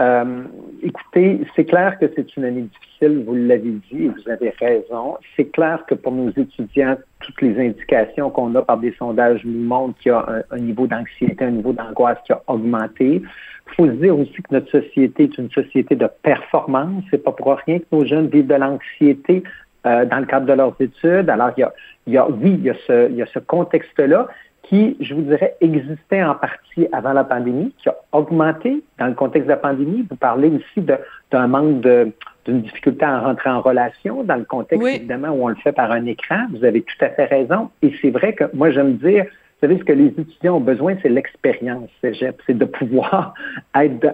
Euh, 0.00 0.44
écoutez, 0.82 1.40
c'est 1.54 1.64
clair 1.64 1.98
que 1.98 2.06
c'est 2.16 2.36
une 2.36 2.44
année 2.44 2.62
difficile, 2.62 3.24
vous 3.26 3.34
l'avez 3.34 3.70
dit 3.90 4.04
et 4.04 4.08
vous 4.08 4.30
avez 4.30 4.50
raison. 4.58 5.16
C'est 5.36 5.50
clair 5.50 5.84
que 5.86 5.94
pour 5.94 6.12
nos 6.12 6.30
étudiants, 6.30 6.96
toutes 7.20 7.42
les 7.42 7.58
indications 7.60 8.30
qu'on 8.30 8.54
a 8.54 8.62
par 8.62 8.78
des 8.78 8.92
sondages 8.98 9.42
nous 9.44 9.64
montrent 9.64 9.98
qu'il 9.98 10.10
y 10.10 10.14
a 10.14 10.44
un 10.50 10.58
niveau 10.58 10.86
d'anxiété, 10.86 11.44
un 11.44 11.50
niveau 11.50 11.72
d'angoisse 11.72 12.18
qui 12.24 12.32
a 12.32 12.42
augmenté. 12.46 13.22
Il 13.22 13.74
faut 13.76 13.86
se 13.86 13.92
dire 13.92 14.18
aussi 14.18 14.34
que 14.34 14.52
notre 14.52 14.70
société 14.70 15.24
est 15.24 15.38
une 15.38 15.50
société 15.50 15.94
de 15.94 16.08
performance. 16.22 17.04
C'est 17.10 17.22
pas 17.22 17.32
pour 17.32 17.54
rien 17.66 17.78
que 17.78 17.84
nos 17.92 18.04
jeunes 18.04 18.28
vivent 18.28 18.46
de 18.46 18.54
l'anxiété 18.54 19.42
euh, 19.86 20.04
dans 20.06 20.18
le 20.18 20.26
cadre 20.26 20.46
de 20.46 20.52
leurs 20.54 20.74
études. 20.80 21.28
Alors, 21.28 21.50
il 21.56 21.60
y 21.60 21.64
a, 21.64 21.72
il 22.06 22.12
y 22.14 22.16
a 22.16 22.28
oui, 22.28 22.54
il 22.58 22.64
y 22.64 22.70
a 22.70 22.74
ce, 22.86 23.10
il 23.10 23.16
y 23.16 23.22
a 23.22 23.26
ce 23.26 23.38
contexte-là 23.38 24.28
qui, 24.62 24.96
je 25.00 25.14
vous 25.14 25.22
dirais, 25.22 25.56
existait 25.60 26.22
en 26.22 26.34
partie 26.34 26.86
avant 26.92 27.12
la 27.12 27.24
pandémie, 27.24 27.72
qui 27.78 27.88
a 27.88 27.96
augmenté 28.12 28.82
dans 28.98 29.06
le 29.06 29.14
contexte 29.14 29.46
de 29.46 29.52
la 29.52 29.58
pandémie. 29.58 30.06
Vous 30.08 30.16
parlez 30.16 30.48
aussi 30.48 30.86
d'un 31.30 31.46
manque 31.46 31.80
de, 31.80 32.12
d'une 32.44 32.62
difficulté 32.62 33.04
à 33.04 33.20
rentrer 33.20 33.50
en 33.50 33.60
relation 33.60 34.24
dans 34.24 34.36
le 34.36 34.44
contexte, 34.44 34.86
évidemment, 34.86 35.30
où 35.30 35.44
on 35.44 35.48
le 35.48 35.56
fait 35.56 35.72
par 35.72 35.90
un 35.90 36.06
écran. 36.06 36.46
Vous 36.52 36.64
avez 36.64 36.82
tout 36.82 37.04
à 37.04 37.08
fait 37.10 37.24
raison. 37.26 37.70
Et 37.82 37.92
c'est 38.00 38.10
vrai 38.10 38.34
que 38.34 38.44
moi, 38.54 38.70
j'aime 38.70 38.94
dire, 38.94 39.26
vous 39.62 39.68
savez, 39.68 39.78
ce 39.78 39.84
que 39.84 39.92
les 39.92 40.06
étudiants 40.06 40.56
ont 40.56 40.60
besoin, 40.60 40.96
c'est 41.02 41.08
l'expérience 41.08 41.88
cégep, 42.00 42.42
c'est 42.48 42.58
de 42.58 42.64
pouvoir 42.64 43.32
être, 43.76 44.12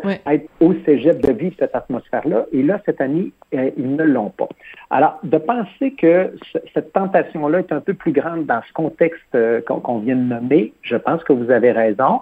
au 0.61 0.75
cégep, 0.85 1.23
de 1.23 1.33
vivre 1.33 1.55
cette 1.59 1.75
atmosphère-là. 1.75 2.45
Et 2.52 2.62
là, 2.62 2.83
cette 2.85 3.00
année, 3.00 3.33
euh, 3.55 3.71
ils 3.78 3.97
ne 3.97 4.05
l'ont 4.05 4.28
pas. 4.28 4.49
Alors, 4.90 5.19
de 5.23 5.38
penser 5.38 5.93
que 5.93 6.35
cette 6.75 6.93
tentation-là 6.93 7.61
est 7.61 7.73
un 7.73 7.81
peu 7.81 7.95
plus 7.95 8.12
grande 8.12 8.45
dans 8.45 8.61
ce 8.69 8.73
contexte 8.75 9.35
euh, 9.35 9.62
qu'on 9.62 10.00
vient 10.00 10.17
de 10.17 10.21
nommer, 10.21 10.75
je 10.83 10.97
pense 10.97 11.25
que 11.25 11.33
vous 11.33 11.50
avez 11.50 11.73
raison. 11.73 12.21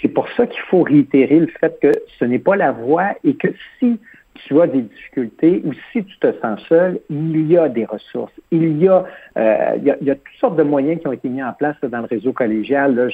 C'est 0.00 0.08
pour 0.08 0.26
ça 0.30 0.46
qu'il 0.46 0.62
faut 0.62 0.82
réitérer 0.82 1.40
le 1.40 1.48
fait 1.60 1.78
que 1.78 1.92
ce 2.18 2.24
n'est 2.24 2.38
pas 2.38 2.56
la 2.56 2.72
voie 2.72 3.10
et 3.22 3.34
que 3.34 3.48
si 3.78 4.00
tu 4.34 4.60
as 4.60 4.66
des 4.66 4.82
difficultés 4.82 5.62
ou 5.64 5.72
si 5.92 6.04
tu 6.04 6.18
te 6.18 6.32
sens 6.40 6.60
seul, 6.68 7.00
il 7.10 7.50
y 7.50 7.56
a 7.56 7.68
des 7.68 7.84
ressources. 7.84 8.32
Il 8.50 8.82
y 8.82 8.88
a, 8.88 9.04
euh, 9.36 9.74
il, 9.76 9.84
y 9.84 9.90
a, 9.90 9.96
il 10.00 10.06
y 10.06 10.10
a 10.10 10.14
toutes 10.14 10.40
sortes 10.40 10.56
de 10.56 10.62
moyens 10.62 11.00
qui 11.00 11.06
ont 11.06 11.12
été 11.12 11.28
mis 11.28 11.42
en 11.42 11.52
place 11.52 11.76
dans 11.82 12.00
le 12.00 12.06
réseau 12.06 12.32
collégial. 12.32 12.94
Là, 12.94 13.08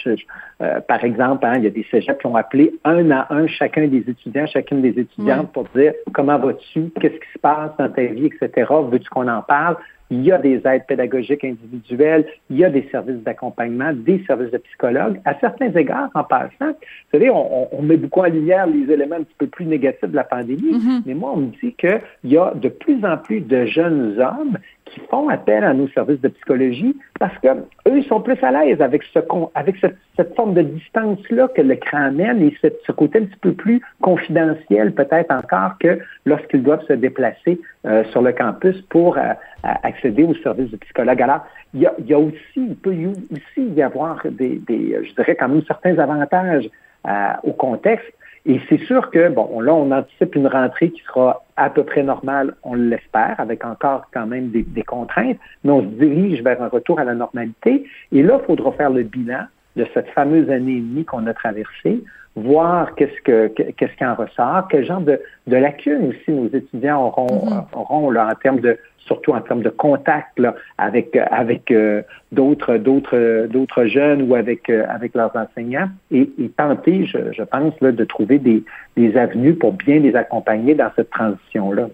euh, 0.62 0.80
par 0.80 1.04
exemple, 1.04 1.44
hein, 1.44 1.54
il 1.56 1.64
y 1.64 1.66
a 1.66 1.70
des 1.70 1.86
cégeps 1.90 2.18
qui 2.20 2.26
ont 2.26 2.36
appelé 2.36 2.74
un 2.84 3.10
à 3.10 3.26
un 3.30 3.46
chacun 3.46 3.86
des 3.88 4.04
étudiants, 4.08 4.46
chacune 4.46 4.82
des 4.82 4.98
étudiantes 4.98 5.52
pour 5.52 5.64
dire 5.74 5.92
comment 6.12 6.38
vas-tu, 6.38 6.90
qu'est-ce 7.00 7.14
qui 7.14 7.32
se 7.34 7.38
passe 7.38 7.70
dans 7.78 7.88
ta 7.88 8.02
vie, 8.02 8.26
etc. 8.26 8.66
Veux-tu 8.90 9.08
qu'on 9.10 9.28
en 9.28 9.42
parle? 9.42 9.76
Il 10.10 10.24
y 10.24 10.32
a 10.32 10.38
des 10.38 10.60
aides 10.64 10.86
pédagogiques 10.86 11.44
individuelles, 11.44 12.26
il 12.50 12.58
y 12.58 12.64
a 12.64 12.70
des 12.70 12.88
services 12.90 13.22
d'accompagnement, 13.22 13.92
des 13.92 14.22
services 14.26 14.50
de 14.50 14.58
psychologues. 14.58 15.20
À 15.24 15.38
certains 15.38 15.70
égards, 15.72 16.10
en 16.14 16.24
passant, 16.24 16.50
vous 16.60 17.12
savez, 17.12 17.30
on, 17.30 17.68
on, 17.76 17.82
met 17.82 17.96
beaucoup 17.96 18.20
en 18.20 18.28
lumière 18.28 18.66
les 18.66 18.92
éléments 18.92 19.16
un 19.16 19.22
petit 19.22 19.36
peu 19.38 19.46
plus 19.46 19.66
négatifs 19.66 20.08
de 20.08 20.16
la 20.16 20.24
pandémie, 20.24 20.78
mm-hmm. 20.78 21.02
mais 21.06 21.14
moi, 21.14 21.32
on 21.34 21.38
me 21.38 21.50
dit 21.62 21.74
qu'il 21.74 22.00
y 22.24 22.36
a 22.36 22.52
de 22.54 22.68
plus 22.68 23.04
en 23.04 23.16
plus 23.18 23.40
de 23.40 23.66
jeunes 23.66 24.18
hommes 24.18 24.58
qui 24.92 25.00
font 25.10 25.28
appel 25.28 25.64
à 25.64 25.74
nos 25.74 25.88
services 25.88 26.20
de 26.20 26.28
psychologie 26.28 26.96
parce 27.18 27.36
que 27.38 27.48
eux, 27.88 28.02
sont 28.02 28.20
plus 28.20 28.38
à 28.42 28.50
l'aise 28.50 28.80
avec 28.80 29.02
ce 29.14 29.18
avec 29.54 29.76
cette, 29.80 29.96
cette 30.16 30.34
forme 30.34 30.54
de 30.54 30.62
distance-là 30.62 31.48
que 31.48 31.62
l'écran 31.62 31.98
amène 32.06 32.42
et 32.42 32.56
ce, 32.62 32.92
côté 32.92 33.18
un 33.18 33.24
petit 33.24 33.38
peu 33.40 33.52
plus 33.52 33.80
confidentiel 34.00 34.92
peut-être 34.92 35.30
encore 35.30 35.78
que 35.78 35.98
lorsqu'ils 36.24 36.62
doivent 36.62 36.84
se 36.86 36.94
déplacer 36.94 37.60
euh, 37.86 38.04
sur 38.04 38.22
le 38.22 38.32
campus 38.32 38.80
pour 38.88 39.18
euh, 39.18 39.32
accéder 39.62 40.24
aux 40.24 40.34
services 40.36 40.70
de 40.70 40.76
psychologue. 40.76 41.20
Alors, 41.22 41.46
il 41.74 41.80
y 41.80 41.86
a, 41.86 41.94
y 42.06 42.14
a 42.14 42.18
aussi, 42.18 42.36
il 42.56 42.76
peut 42.76 42.94
y 42.94 43.06
aussi 43.06 43.68
y 43.74 43.82
avoir 43.82 44.22
des, 44.24 44.60
des 44.66 44.98
je 45.04 45.14
dirais 45.14 45.36
quand 45.36 45.48
même 45.48 45.62
certains 45.66 45.98
avantages 45.98 46.68
euh, 47.06 47.32
au 47.44 47.52
contexte 47.52 48.12
et 48.48 48.62
c'est 48.70 48.82
sûr 48.86 49.10
que, 49.10 49.28
bon, 49.28 49.60
là, 49.60 49.74
on 49.74 49.90
anticipe 49.90 50.34
une 50.34 50.46
rentrée 50.46 50.90
qui 50.90 51.02
sera 51.02 51.44
à 51.58 51.68
peu 51.68 51.84
près 51.84 52.02
normale, 52.02 52.54
on 52.62 52.74
l'espère, 52.74 53.38
avec 53.38 53.62
encore 53.62 54.06
quand 54.10 54.26
même 54.26 54.48
des, 54.48 54.82
contraintes, 54.82 55.36
mais 55.64 55.70
on 55.70 55.82
se 55.82 55.86
dirige 55.86 56.42
vers 56.42 56.62
un 56.62 56.68
retour 56.68 56.98
à 56.98 57.04
la 57.04 57.14
normalité. 57.14 57.84
Et 58.10 58.22
là, 58.22 58.38
il 58.42 58.46
faudra 58.46 58.72
faire 58.72 58.88
le 58.88 59.02
bilan 59.02 59.42
de 59.76 59.86
cette 59.92 60.08
fameuse 60.08 60.48
année 60.48 60.78
et 60.78 60.80
demie 60.80 61.04
qu'on 61.04 61.26
a 61.26 61.34
traversée, 61.34 62.02
voir 62.38 62.94
qu'est-ce 62.94 63.20
que 63.22 63.48
qu'est-ce 63.48 63.96
qui 63.96 64.04
en 64.04 64.14
ressort, 64.14 64.68
quel 64.70 64.84
genre 64.84 65.00
de, 65.00 65.20
de 65.46 65.56
lacunes 65.56 66.08
aussi 66.08 66.30
nos 66.30 66.48
étudiants 66.48 67.06
auront, 67.06 67.26
mm-hmm. 67.26 67.78
auront 67.78 68.10
là, 68.10 68.28
en 68.30 68.34
termes 68.34 68.60
de 68.60 68.78
surtout 68.98 69.32
en 69.32 69.40
termes 69.40 69.62
de 69.62 69.70
contact 69.70 70.38
là, 70.38 70.54
avec 70.76 71.16
avec 71.30 71.70
euh, 71.70 72.02
d'autres 72.32 72.76
d'autres 72.76 73.46
d'autres 73.46 73.86
jeunes 73.86 74.30
ou 74.30 74.34
avec 74.34 74.68
euh, 74.70 74.84
avec 74.88 75.14
leurs 75.14 75.34
enseignants 75.34 75.88
et, 76.10 76.30
et 76.38 76.48
tenter, 76.50 77.06
je, 77.06 77.32
je 77.32 77.42
pense, 77.42 77.74
là, 77.80 77.92
de 77.92 78.04
trouver 78.04 78.38
des, 78.38 78.62
des 78.96 79.16
avenues 79.16 79.54
pour 79.54 79.72
bien 79.72 79.98
les 79.98 80.14
accompagner 80.14 80.74
dans 80.74 80.90
cette 80.94 81.10
transition 81.10 81.72
là. 81.72 81.88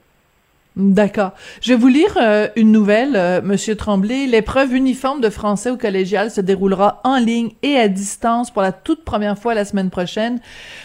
D'accord. 0.77 1.35
Je 1.61 1.73
vais 1.73 1.79
vous 1.79 1.87
lire 1.87 2.19
euh, 2.21 2.49
une 2.57 2.73
nouvelle, 2.73 3.15
euh, 3.15 3.41
Monsieur 3.41 3.77
Tremblay. 3.77 4.27
L'épreuve 4.27 4.75
uniforme 4.75 5.21
de 5.21 5.31
français 5.31 5.71
au 5.71 5.77
collégial 5.77 6.33
se 6.33 6.41
déroulera 6.41 7.01
en 7.05 7.19
ligne 7.19 7.51
et 7.63 7.77
à 7.77 7.87
distance 7.87 8.51
pour 8.51 8.61
la 8.61 8.73
toute 8.73 9.05
première 9.05 9.39
fois 9.39 9.55
la 9.55 9.65
semaine 9.65 9.91
prochaine. 9.91 10.41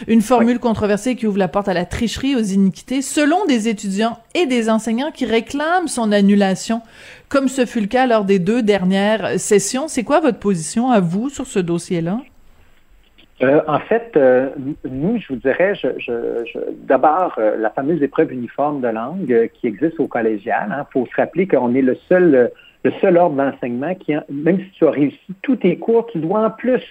Une 0.06 0.22
formule 0.22 0.60
controversée 0.60 1.16
qui 1.16 1.26
ouvre 1.26 1.38
la 1.38 1.48
porte 1.48 1.66
à 1.66 1.74
la 1.74 1.86
tricherie, 1.86 2.36
aux 2.36 2.40
iniquités, 2.40 3.02
selon 3.02 3.46
des 3.46 3.66
étudiants 3.66 4.16
et 4.34 4.46
des 4.46 4.70
enseignants 4.70 5.10
qui 5.10 5.24
réclament 5.24 5.88
son 5.88 6.12
annulation, 6.12 6.82
comme 7.28 7.48
ce 7.48 7.66
fut 7.66 7.80
le 7.80 7.88
cas 7.88 8.06
lors 8.06 8.24
des 8.24 8.38
deux 8.38 8.62
dernières 8.62 9.40
sessions. 9.40 9.88
C'est 9.88 10.04
quoi 10.04 10.20
votre 10.20 10.38
position 10.38 10.92
à 10.92 11.00
vous 11.00 11.30
sur 11.30 11.48
ce 11.48 11.58
dossier-là? 11.58 12.20
Euh, 13.42 13.60
en 13.66 13.78
fait, 13.78 14.12
euh, 14.16 14.50
nous, 14.84 15.18
je 15.18 15.28
vous 15.32 15.40
dirais, 15.40 15.74
je, 15.74 15.88
je, 15.98 16.44
je 16.52 16.58
d'abord, 16.86 17.34
euh, 17.38 17.56
la 17.56 17.70
fameuse 17.70 18.02
épreuve 18.02 18.32
uniforme 18.32 18.82
de 18.82 18.88
langue 18.88 19.50
qui 19.54 19.66
existe 19.66 19.98
au 19.98 20.06
collégial. 20.06 20.66
Il 20.68 20.72
hein, 20.72 20.86
faut 20.92 21.06
se 21.06 21.16
rappeler 21.16 21.46
qu'on 21.46 21.74
est 21.74 21.82
le 21.82 21.96
seul, 22.08 22.50
le 22.84 22.92
seul 23.00 23.16
ordre 23.16 23.36
d'enseignement 23.36 23.94
qui, 23.94 24.12
même 24.28 24.58
si 24.58 24.70
tu 24.72 24.86
as 24.86 24.90
réussi 24.90 25.34
tous 25.42 25.56
tes 25.56 25.78
cours, 25.78 26.06
tu 26.12 26.18
dois 26.18 26.46
en 26.46 26.50
plus 26.50 26.82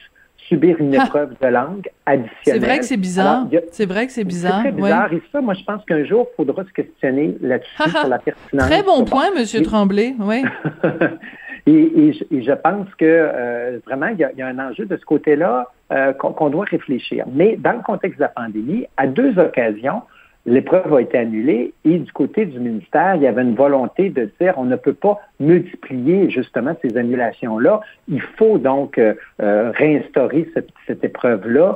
subir 0.48 0.78
une 0.80 0.94
épreuve 0.96 1.36
de 1.40 1.48
langue 1.48 1.88
additionnelle. 2.08 2.34
C'est 2.44 2.60
vrai 2.60 2.80
que 2.80 2.86
c'est 2.86 2.98
bizarre. 2.98 3.48
C'est 3.72 3.86
vrai 3.86 4.08
que 4.08 4.12
c'est 4.12 4.24
bizarre. 4.24 4.62
C'est 4.64 4.72
très 4.72 4.72
bizarre. 4.72 5.14
Et 5.14 5.22
ça, 5.32 5.42
moi, 5.42 5.54
je 5.54 5.64
pense 5.64 5.86
qu'un 5.86 6.04
jour, 6.04 6.28
il 6.32 6.36
faudra 6.36 6.64
se 6.64 6.72
questionner 6.72 7.38
là-dessus 7.42 7.90
sur 7.90 8.08
la 8.08 8.18
pertinence. 8.18 8.68
Très 8.68 8.82
bon 8.82 9.06
point, 9.06 9.28
M. 9.38 9.64
Tremblay. 9.64 10.16
Oui. 10.20 10.44
Et, 11.66 12.14
je 12.32 12.54
pense 12.54 12.88
que 12.96 13.06
euh, 13.06 13.80
vraiment, 13.86 14.08
il 14.08 14.20
y, 14.20 14.42
a, 14.42 14.48
un 14.48 14.60
enjeu 14.60 14.86
de 14.86 14.98
ce 14.98 15.06
côté-là 15.06 15.68
euh, 15.92 16.14
qu'on 16.14 16.50
doit 16.50 16.66
réfléchir. 16.66 17.26
Mais 17.34 17.58
dans 17.58 17.74
le 17.74 17.82
contexte 17.82 18.18
de 18.18 18.24
la 18.24 18.30
pandémie, 18.30 18.86
à 18.98 19.08
deux 19.08 19.38
occasions, 19.40 20.02
l'épreuve 20.46 20.94
a 20.94 21.02
été 21.02 21.18
annulée 21.18 21.74
et 21.84 22.00
du 22.00 22.12
côté 22.12 22.46
du 22.46 22.60
ministère, 22.60 23.16
il 23.16 23.22
y 23.22 23.28
avait 23.28 23.42
une 23.42 23.56
volonté 23.56 24.10
de 24.10 24.30
dire 24.40 24.54
on 24.58 24.64
ne 24.64 24.78
peut 24.78 24.94
pas 24.94 25.20
multiplier 25.40 26.30
justement 26.30 26.76
ces 26.82 26.98
annulations-là. 26.98 27.82
Il 28.08 28.22
faut 28.22 28.58
donc 28.58 28.98
euh, 28.98 29.14
réinstaurer 29.40 30.50
cette, 30.54 30.70
cette 30.88 31.04
épreuve-là. 31.04 31.76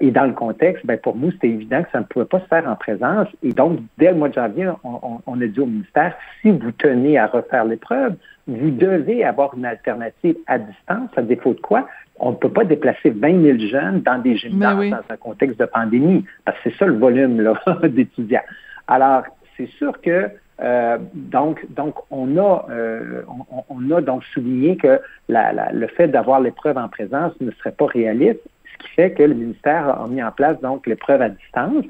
et 0.00 0.10
dans 0.10 0.24
le 0.24 0.32
contexte, 0.32 0.86
ben, 0.86 0.98
pour 0.98 1.16
nous, 1.16 1.30
c'était 1.32 1.48
évident 1.48 1.82
que 1.82 1.90
ça 1.92 2.00
ne 2.00 2.04
pouvait 2.04 2.24
pas 2.24 2.40
se 2.40 2.46
faire 2.46 2.66
en 2.68 2.76
présence. 2.76 3.28
Et 3.42 3.52
donc, 3.52 3.80
dès 3.98 4.10
le 4.10 4.16
mois 4.16 4.30
de 4.30 4.34
janvier, 4.34 4.68
on, 4.84 5.20
on 5.26 5.40
a 5.40 5.46
dit 5.46 5.60
au 5.60 5.66
ministère, 5.66 6.14
si 6.40 6.50
vous 6.50 6.72
tenez 6.72 7.18
à 7.18 7.26
refaire 7.26 7.66
l'épreuve, 7.66 8.14
vous 8.48 8.70
devez 8.70 9.24
avoir 9.24 9.54
une 9.54 9.66
alternative 9.66 10.36
à 10.46 10.58
distance, 10.58 11.10
à 11.16 11.22
défaut 11.22 11.54
de 11.54 11.60
quoi 11.60 11.86
on 12.20 12.30
ne 12.32 12.36
peut 12.36 12.48
pas 12.50 12.64
déplacer 12.64 13.10
20 13.10 13.42
000 13.42 13.58
jeunes 13.70 14.00
dans 14.00 14.18
des 14.18 14.36
gymnases 14.36 14.90
dans 14.90 15.14
un 15.14 15.16
contexte 15.16 15.58
de 15.58 15.66
pandémie, 15.66 16.24
parce 16.44 16.58
que 16.58 16.70
c'est 16.70 16.76
ça 16.78 16.86
le 16.86 16.96
volume 16.96 17.54
d'étudiants. 17.84 18.42
Alors, 18.86 19.22
c'est 19.56 19.68
sûr 19.78 20.00
que 20.00 20.30
euh, 20.60 20.98
donc, 21.14 21.64
donc 21.72 21.94
on 22.10 22.36
a 22.36 22.66
euh, 22.70 23.22
on, 23.68 23.90
a 23.92 24.00
donc 24.00 24.24
souligné 24.34 24.76
que 24.76 25.00
la, 25.28 25.70
le 25.72 25.86
fait 25.86 26.08
d'avoir 26.08 26.40
l'épreuve 26.40 26.76
en 26.78 26.88
présence 26.88 27.32
ne 27.40 27.52
serait 27.52 27.70
pas 27.70 27.86
réaliste, 27.86 28.40
ce 28.72 28.78
qui 28.78 28.88
fait 28.94 29.12
que 29.12 29.22
le 29.22 29.34
ministère 29.34 30.00
a 30.00 30.08
mis 30.08 30.22
en 30.22 30.32
place 30.32 30.60
donc 30.60 30.86
l'épreuve 30.88 31.22
à 31.22 31.28
distance. 31.28 31.84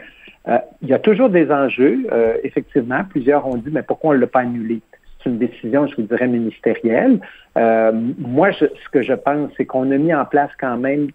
Euh, 0.48 0.58
il 0.82 0.88
y 0.88 0.94
a 0.94 0.98
toujours 0.98 1.30
des 1.30 1.50
enjeux, 1.50 2.06
effectivement. 2.42 3.04
Plusieurs 3.08 3.46
ont 3.46 3.56
dit 3.56 3.70
mais 3.72 3.82
pourquoi 3.82 4.10
on 4.10 4.14
ne 4.14 4.18
l'a 4.18 4.26
pas 4.26 4.40
annulé? 4.40 4.82
C'est 5.22 5.30
une 5.30 5.38
décision, 5.38 5.86
je 5.86 5.96
vous 5.96 6.02
dirais, 6.02 6.26
ministérielle. 6.26 7.20
Euh, 7.56 7.92
moi, 8.18 8.52
ce 8.52 8.66
que 8.92 9.02
je 9.02 9.14
pense, 9.14 9.50
c'est 9.56 9.66
qu'on 9.66 9.90
a 9.90 9.96
mis 9.96 10.14
en 10.14 10.24
place 10.24 10.50
quand 10.60 10.76
même 10.76 11.08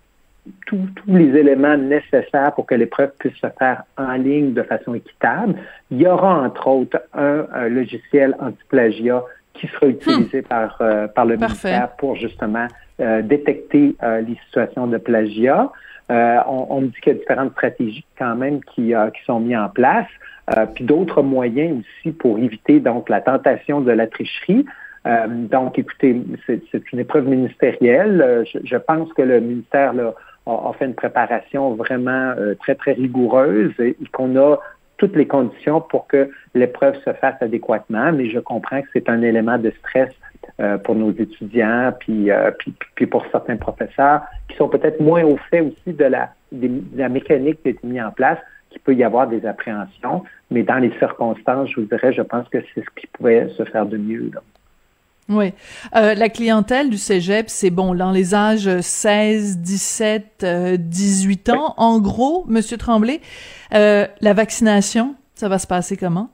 tous 0.65 0.77
les 1.07 1.37
éléments 1.37 1.77
nécessaires 1.77 2.51
pour 2.53 2.65
que 2.65 2.75
l'épreuve 2.75 3.11
puisse 3.17 3.35
se 3.35 3.47
faire 3.57 3.83
en 3.97 4.13
ligne 4.13 4.53
de 4.53 4.63
façon 4.63 4.93
équitable. 4.93 5.55
Il 5.89 6.01
y 6.01 6.07
aura, 6.07 6.41
entre 6.41 6.67
autres, 6.67 7.01
un, 7.13 7.69
logiciel 7.69 8.35
anti-plagiat 8.41 9.23
qui 9.53 9.67
sera 9.67 9.87
utilisé 9.87 10.41
hmm. 10.41 10.45
par, 10.45 10.77
euh, 10.81 11.07
par 11.07 11.25
le 11.25 11.37
ministère 11.37 11.89
pour 11.97 12.17
justement 12.17 12.67
euh, 12.99 13.21
détecter 13.21 13.95
les 14.01 14.37
situations 14.47 14.87
de 14.87 14.97
plagiat. 14.97 15.71
on, 16.09 16.67
on, 16.69 16.81
me 16.81 16.87
dit 16.87 16.99
qu'il 17.01 17.13
y 17.13 17.15
a 17.15 17.19
différentes 17.19 17.53
stratégies 17.53 18.05
quand 18.17 18.35
même 18.35 18.61
qui, 18.65 18.93
qui 18.93 19.25
sont 19.25 19.39
mises 19.39 19.57
en 19.57 19.69
place. 19.69 20.07
Euh, 20.49 20.65
puis 20.65 20.83
d'autres 20.83 21.21
moyens 21.21 21.79
aussi 21.79 22.11
pour 22.11 22.37
éviter 22.37 22.81
donc 22.81 23.07
la 23.09 23.21
tentation 23.21 23.79
de 23.79 23.91
la 23.91 24.07
tricherie. 24.07 24.65
Euh, 25.05 25.27
donc, 25.27 25.79
écoutez, 25.79 26.21
c'est 26.45 26.91
une 26.91 26.99
épreuve 26.99 27.27
ministérielle. 27.27 28.21
Euh, 28.21 28.43
je, 28.63 28.77
pense 28.77 29.11
que 29.13 29.21
le 29.21 29.39
ministère 29.39 29.93
là, 29.93 30.13
a, 30.45 30.73
fait 30.77 30.85
une 30.85 30.95
préparation 30.95 31.75
vraiment 31.75 32.33
très, 32.59 32.75
très 32.75 32.93
rigoureuse 32.93 33.73
et, 33.79 33.95
qu'on 34.11 34.35
a 34.35 34.57
toutes 34.97 35.15
les 35.15 35.27
conditions 35.27 35.79
pour 35.79 36.07
que 36.07 36.29
l'épreuve 36.53 36.95
se 37.03 37.13
fasse 37.13 37.35
adéquatement, 37.41 38.11
mais 38.11 38.29
je 38.29 38.39
comprends 38.39 38.81
que 38.81 38.87
c'est 38.93 39.09
un 39.09 39.21
élément 39.21 39.57
de 39.57 39.71
stress 39.79 40.11
pour 40.83 40.95
nos 40.95 41.11
étudiants, 41.11 41.93
puis, 41.99 42.29
puis, 42.59 42.73
puis, 42.95 43.05
pour 43.07 43.25
certains 43.31 43.55
professeurs 43.55 44.21
qui 44.49 44.55
sont 44.57 44.69
peut-être 44.69 44.99
moins 44.99 45.23
au 45.23 45.37
fait 45.49 45.61
aussi 45.61 45.93
de 45.93 46.05
la, 46.05 46.29
de 46.51 46.69
la 46.95 47.09
mécanique 47.09 47.61
qui 47.63 47.69
a 47.69 47.71
été 47.71 47.87
mise 47.87 48.03
en 48.03 48.11
place 48.11 48.37
qu'il 48.73 48.81
peut 48.81 48.95
y 48.95 49.03
avoir 49.03 49.27
des 49.27 49.45
appréhensions, 49.45 50.23
mais 50.51 50.63
dans 50.63 50.77
les 50.77 50.91
circonstances, 50.99 51.69
je 51.69 51.79
vous 51.79 51.87
dirais, 51.87 52.11
je 52.13 52.21
pense 52.21 52.47
que 52.49 52.57
c'est 52.73 52.81
ce 52.81 52.89
qui 52.99 53.07
pouvait 53.07 53.49
se 53.57 53.63
faire 53.63 53.85
de 53.85 53.97
mieux. 53.97 54.31
Oui. 55.29 55.53
Euh, 55.95 56.15
la 56.15 56.29
clientèle 56.29 56.89
du 56.89 56.97
cégep, 56.97 57.49
c'est 57.49 57.69
bon, 57.69 57.95
dans 57.95 58.11
les 58.11 58.35
âges 58.35 58.81
16, 58.81 59.59
17, 59.59 60.45
18 60.77 61.49
ans. 61.49 61.73
En 61.77 61.99
gros, 61.99 62.43
Monsieur 62.47 62.77
Tremblay, 62.77 63.21
euh, 63.73 64.05
la 64.19 64.33
vaccination, 64.33 65.15
ça 65.35 65.47
va 65.47 65.59
se 65.59 65.67
passer 65.67 65.95
comment? 65.95 66.29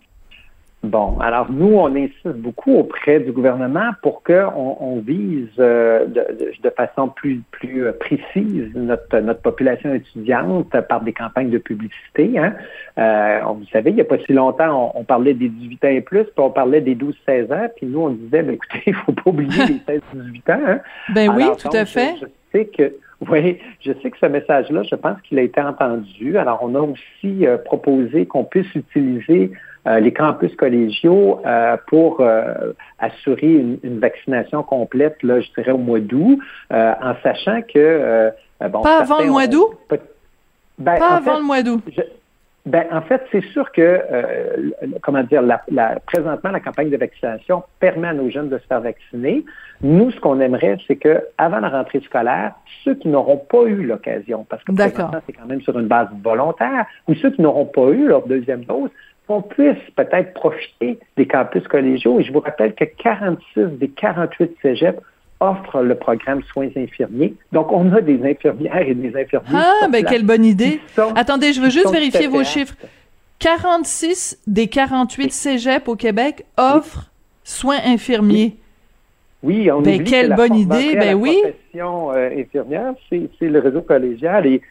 Bon, 0.82 1.20
alors 1.20 1.52
nous, 1.52 1.74
on 1.76 1.94
insiste 1.94 2.38
beaucoup 2.38 2.74
auprès 2.74 3.20
du 3.20 3.34
gouvernement 3.34 3.92
pour 4.02 4.24
qu'on 4.24 4.78
on 4.80 5.00
vise 5.02 5.50
euh, 5.60 6.06
de, 6.06 6.26
de, 6.64 6.70
façon 6.70 7.10
plus, 7.10 7.42
plus 7.52 7.86
euh, 7.86 7.92
précise 7.92 8.74
notre, 8.76 9.20
notre 9.20 9.42
population 9.42 9.94
étudiante 9.94 10.70
par 10.88 11.02
des 11.02 11.12
campagnes 11.12 11.50
de 11.50 11.58
publicité. 11.58 12.40
Hein. 12.40 12.54
Euh, 12.98 13.42
vous 13.56 13.66
savez, 13.74 13.90
il 13.90 13.96
n'y 13.96 14.02
a 14.02 14.06
pas 14.06 14.20
si 14.20 14.32
longtemps, 14.32 14.94
on, 14.96 15.04
parlait 15.04 15.34
des 15.34 15.50
18 15.50 15.84
ans 15.84 15.90
et 15.90 16.02
plus, 16.02 16.24
puis 16.24 16.34
on 16.38 16.50
parlait 16.50 16.80
des 16.80 16.96
12-16 16.96 17.54
ans, 17.54 17.68
puis 17.76 17.86
nous, 17.86 18.00
on 18.00 18.10
disait, 18.12 18.42
ben, 18.42 18.56
écoutez, 18.56 18.84
il 18.88 18.94
ne 18.94 18.98
faut 19.00 19.12
pas 19.12 19.30
oublier 19.32 19.66
les 19.68 19.96
16-18 19.96 20.54
ans. 20.54 20.62
Hein. 20.66 20.80
Ben 21.14 21.30
oui, 21.36 21.44
tout 21.58 21.76
à 21.76 21.86
fait. 21.86 22.16
Je, 22.22 22.26
sais 22.54 22.66
que 22.66 22.94
oui, 23.30 23.60
je 23.82 23.92
sais 24.02 24.12
que 24.12 24.18
ce 24.18 24.26
message-là, 24.26 24.84
je 24.84 24.96
pense 24.96 25.22
qu'il 25.22 25.40
a 25.40 25.42
été 25.42 25.62
entendu. 25.62 26.38
Alors, 26.38 26.60
on 26.62 26.76
a 26.76 26.80
aussi 26.80 27.46
proposé 27.66 28.26
qu'on 28.26 28.46
puisse 28.46 28.74
utiliser 28.76 29.52
euh, 29.88 30.00
les 30.02 30.12
campus 30.12 30.54
collégiaux 30.58 31.40
euh, 31.46 31.78
pour 31.88 32.20
euh, 32.20 32.74
assurer 33.00 33.54
une, 33.82 34.00
vaccination 34.00 34.62
complète, 34.62 35.24
là, 35.24 35.40
je 35.40 35.48
dirais 35.56 35.72
au 35.72 35.78
mois 35.78 36.02
d'août, 36.02 36.38
en 36.70 37.14
sachant 37.24 37.62
que 37.62 38.32
bon, 38.70 38.82
pas 38.82 39.00
avant 39.00 39.20
le 39.22 39.32
mois 39.32 39.48
d'août? 39.48 39.78
Ben, 40.78 41.00
pas 41.00 41.16
avant 41.16 41.38
le 41.38 41.46
mois 41.46 41.64
d'août? 41.64 41.82
Ben, 42.66 42.86
en 42.92 43.02
fait, 43.02 43.22
c'est 43.32 43.44
sûr 43.46 43.72
que, 43.72 44.02
comment 45.02 45.24
dire, 45.24 45.42
la, 45.42 46.00
présentement, 46.06 46.52
la 46.52 46.60
campagne 46.60 46.90
de 46.90 46.98
vaccination 46.98 47.64
permet 47.80 48.10
à 48.10 48.14
nos 48.14 48.30
jeunes 48.30 48.50
de 48.50 48.58
se 48.58 48.68
faire 48.68 48.82
vacciner. 48.82 49.46
Nous, 49.82 50.12
ce 50.12 50.20
qu'on 50.20 50.40
aimerait, 50.40 50.78
c'est 50.86 50.98
que, 50.98 51.22
avant 51.38 51.60
la 51.60 51.70
rentrée 51.70 52.02
scolaire, 52.02 52.54
ceux 52.84 52.96
qui 52.96 53.08
n'auront 53.08 53.38
pas 53.38 53.64
eu 53.64 53.84
l'occasion, 53.84 54.46
parce 54.50 54.64
que 54.64 54.74
c'est 54.76 54.94
quand 54.94 55.46
même 55.48 55.62
sur 55.62 55.80
une 55.80 55.88
base 55.88 56.10
volontaire, 56.22 56.86
ou 57.08 57.16
ceux 57.16 57.32
qui 57.32 57.42
n'auront 57.42 57.66
pas 57.66 57.90
eu 57.92 58.08
leur 58.08 58.28
deuxième 58.28 58.66
dose, 58.66 58.90
qu'on 59.28 59.42
puisse 59.42 59.78
peut-être 59.96 60.34
profiter 60.34 61.00
des 61.16 61.28
campus 61.28 61.66
collégiaux. 61.68 62.20
Et 62.20 62.24
je 62.24 62.34
vous 62.34 62.40
rappelle 62.40 62.74
que 62.74 62.84
46 62.84 63.78
des 63.78 63.90
48 63.90 64.58
cégeps 64.62 65.00
offrent 65.40 65.82
le 65.82 65.96
programme 65.96 66.42
soins 66.52 66.70
infirmiers. 66.76 67.34
Donc, 67.52 67.72
on 67.72 67.92
a 67.94 68.02
des 68.02 68.24
infirmières 68.24 68.88
et 68.88 68.94
des 68.94 69.16
infirmiers. 69.16 69.50
Ah, 69.54 69.88
ben 69.90 70.04
quelle 70.04 70.26
bonne 70.26 70.46
idée. 70.46 70.80
Attendez, 71.16 71.54
je 71.54 71.62
veux 71.62 71.70
juste 71.70 71.92
vérifier 71.92 72.28
vos 72.28 72.44
chiffres. 72.44 72.76
46 73.40 74.42
des 74.48 74.68
48 74.68 75.32
cégeps 75.32 75.88
au 75.88 75.96
Québec 75.96 76.46
offrent 76.58 77.10
soins 77.44 77.80
infirmiers. 77.86 78.58
Oui, 79.42 79.72
on 79.72 79.82
ben, 79.82 80.04
quelle 80.04 80.36
bonne 80.36 80.56
idée, 80.56 80.96
ben 80.96 81.16
oui. 81.16 81.40
La 81.42 81.52
profession 81.52 82.12
euh, 82.12 82.30
infirmière, 82.38 82.94
c'est 83.10 83.30
le 83.48 83.60
réseau 83.60 83.82
collégial 83.82 84.46
et 84.46 84.62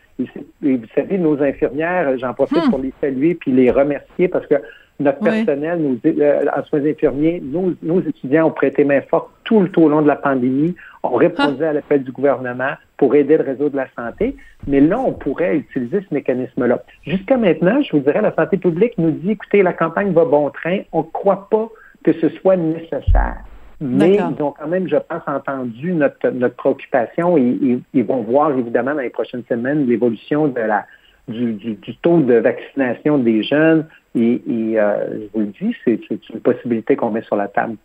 et, 0.62 0.76
vous 0.76 0.86
savez, 0.94 1.18
nos 1.18 1.40
infirmières, 1.40 2.18
j'en 2.18 2.34
profite 2.34 2.66
hmm. 2.66 2.70
pour 2.70 2.78
les 2.80 2.92
saluer 3.00 3.34
puis 3.34 3.52
les 3.52 3.70
remercier 3.70 4.28
parce 4.28 4.46
que 4.46 4.56
notre 4.98 5.20
personnel, 5.20 5.80
nos, 5.80 5.96
euh, 6.04 6.44
en 6.56 6.64
soins 6.64 6.84
infirmiers, 6.84 7.40
nos, 7.40 8.00
étudiants 8.00 8.48
ont 8.48 8.50
prêté 8.50 8.82
main 8.82 9.00
forte 9.02 9.30
tout 9.48 9.60
le, 9.60 9.70
tout 9.70 9.88
long 9.88 10.02
de 10.02 10.06
la 10.06 10.16
pandémie, 10.16 10.76
ont 11.02 11.16
répondu 11.16 11.64
ah. 11.64 11.70
à 11.70 11.72
l'appel 11.72 12.04
du 12.04 12.12
gouvernement 12.12 12.74
pour 12.98 13.14
aider 13.14 13.38
le 13.38 13.44
réseau 13.44 13.70
de 13.70 13.76
la 13.76 13.86
santé. 13.96 14.36
Mais 14.66 14.80
là, 14.80 14.98
on 14.98 15.12
pourrait 15.12 15.56
utiliser 15.56 16.04
ce 16.06 16.14
mécanisme-là. 16.14 16.82
Jusqu'à 17.06 17.38
maintenant, 17.38 17.80
je 17.80 17.96
vous 17.96 18.02
dirais, 18.02 18.20
la 18.20 18.34
santé 18.34 18.58
publique 18.58 18.92
nous 18.98 19.10
dit, 19.10 19.30
écoutez, 19.30 19.62
la 19.62 19.72
campagne 19.72 20.12
va 20.12 20.26
bon 20.26 20.50
train, 20.50 20.80
on 20.92 20.98
ne 20.98 21.10
croit 21.10 21.48
pas 21.50 21.68
que 22.04 22.12
ce 22.12 22.28
soit 22.28 22.56
nécessaire. 22.56 23.38
Mais 23.80 24.16
ils 24.16 24.42
ont 24.42 24.52
quand 24.52 24.66
même, 24.66 24.86
je 24.86 24.96
pense, 24.96 25.22
entendu 25.26 25.92
notre, 25.92 26.28
notre 26.30 26.56
préoccupation 26.56 27.38
et, 27.38 27.78
ils 27.94 28.04
vont 28.04 28.22
voir 28.22 28.50
évidemment 28.58 28.94
dans 28.94 29.00
les 29.00 29.10
prochaines 29.10 29.44
semaines 29.48 29.86
l'évolution 29.86 30.48
de 30.48 30.60
la 30.60 30.84
du, 31.28 31.52
du, 31.52 31.96
taux 32.02 32.20
de 32.20 32.34
vaccination 32.34 33.18
des 33.18 33.42
jeunes. 33.44 33.86
Et, 34.14 34.42
euh, 34.48 35.20
je 35.20 35.26
vous 35.32 35.40
le 35.40 35.52
dis, 35.60 35.76
c'est 35.84 36.00
une 36.10 36.40
possibilité 36.40 36.96
qu'on 36.96 37.10
met 37.10 37.22
sur 37.22 37.36
la 37.36 37.48
table. 37.48 37.76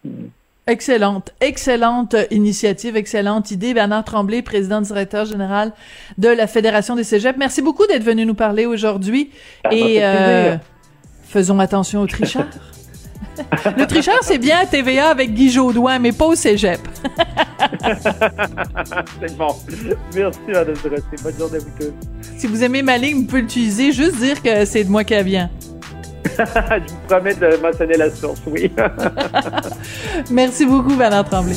Excellente, 0.66 1.34
excellente 1.42 2.16
initiative, 2.32 2.96
excellente 2.96 3.52
idée. 3.52 3.74
Bernard 3.74 4.06
Tremblay, 4.06 4.42
président 4.42 4.80
directeur 4.80 5.26
général 5.26 5.74
de 6.18 6.30
la 6.30 6.48
Fédération 6.48 6.96
des 6.96 7.04
Cégeps. 7.04 7.38
Merci 7.38 7.62
beaucoup 7.62 7.86
d'être 7.86 8.04
venu 8.04 8.26
nous 8.26 8.34
parler 8.34 8.66
aujourd'hui. 8.66 9.32
Et 9.72 9.98
euh, 10.00 10.56
faisons 11.26 11.60
attention 11.60 12.02
aux 12.02 12.08
tricheurs. 12.08 12.48
Le 13.78 13.86
tricheur, 13.88 14.20
c'est 14.22 14.38
bien 14.38 14.66
TVA 14.66 15.10
avec 15.10 15.34
Guy 15.34 15.50
Jodoin, 15.50 16.00
mais 16.00 16.14
pas 16.14 16.28
au 16.28 16.36
cégep. 16.36 16.80
c'est 19.20 19.38
bon. 19.38 19.56
Merci, 20.16 20.40
Madame. 20.48 20.76
Bonne 21.24 21.38
journée 21.38 21.58
à 21.58 21.60
vous 21.60 21.72
tous. 21.78 21.94
Si 22.38 22.48
vous 22.48 22.64
aimez 22.64 22.84
ma 22.84 22.98
ligne, 22.98 23.18
vous 23.18 23.26
pouvez 23.26 23.42
l'utiliser. 23.42 23.92
Juste 23.92 24.18
dire 24.18 24.42
que 24.42 24.64
c'est 24.66 24.86
de 24.86 24.90
moi 24.90 25.04
qui 25.04 25.22
vient. 25.24 25.50
Je 26.36 26.92
vous 26.94 27.00
promets 27.08 27.36
de 27.36 27.58
mentionner 27.62 27.98
la 27.98 28.10
source, 28.10 28.42
oui. 28.48 28.72
Merci 30.32 30.66
beaucoup, 30.66 30.96
Bernard 30.96 31.26
Tremblay. 31.30 31.56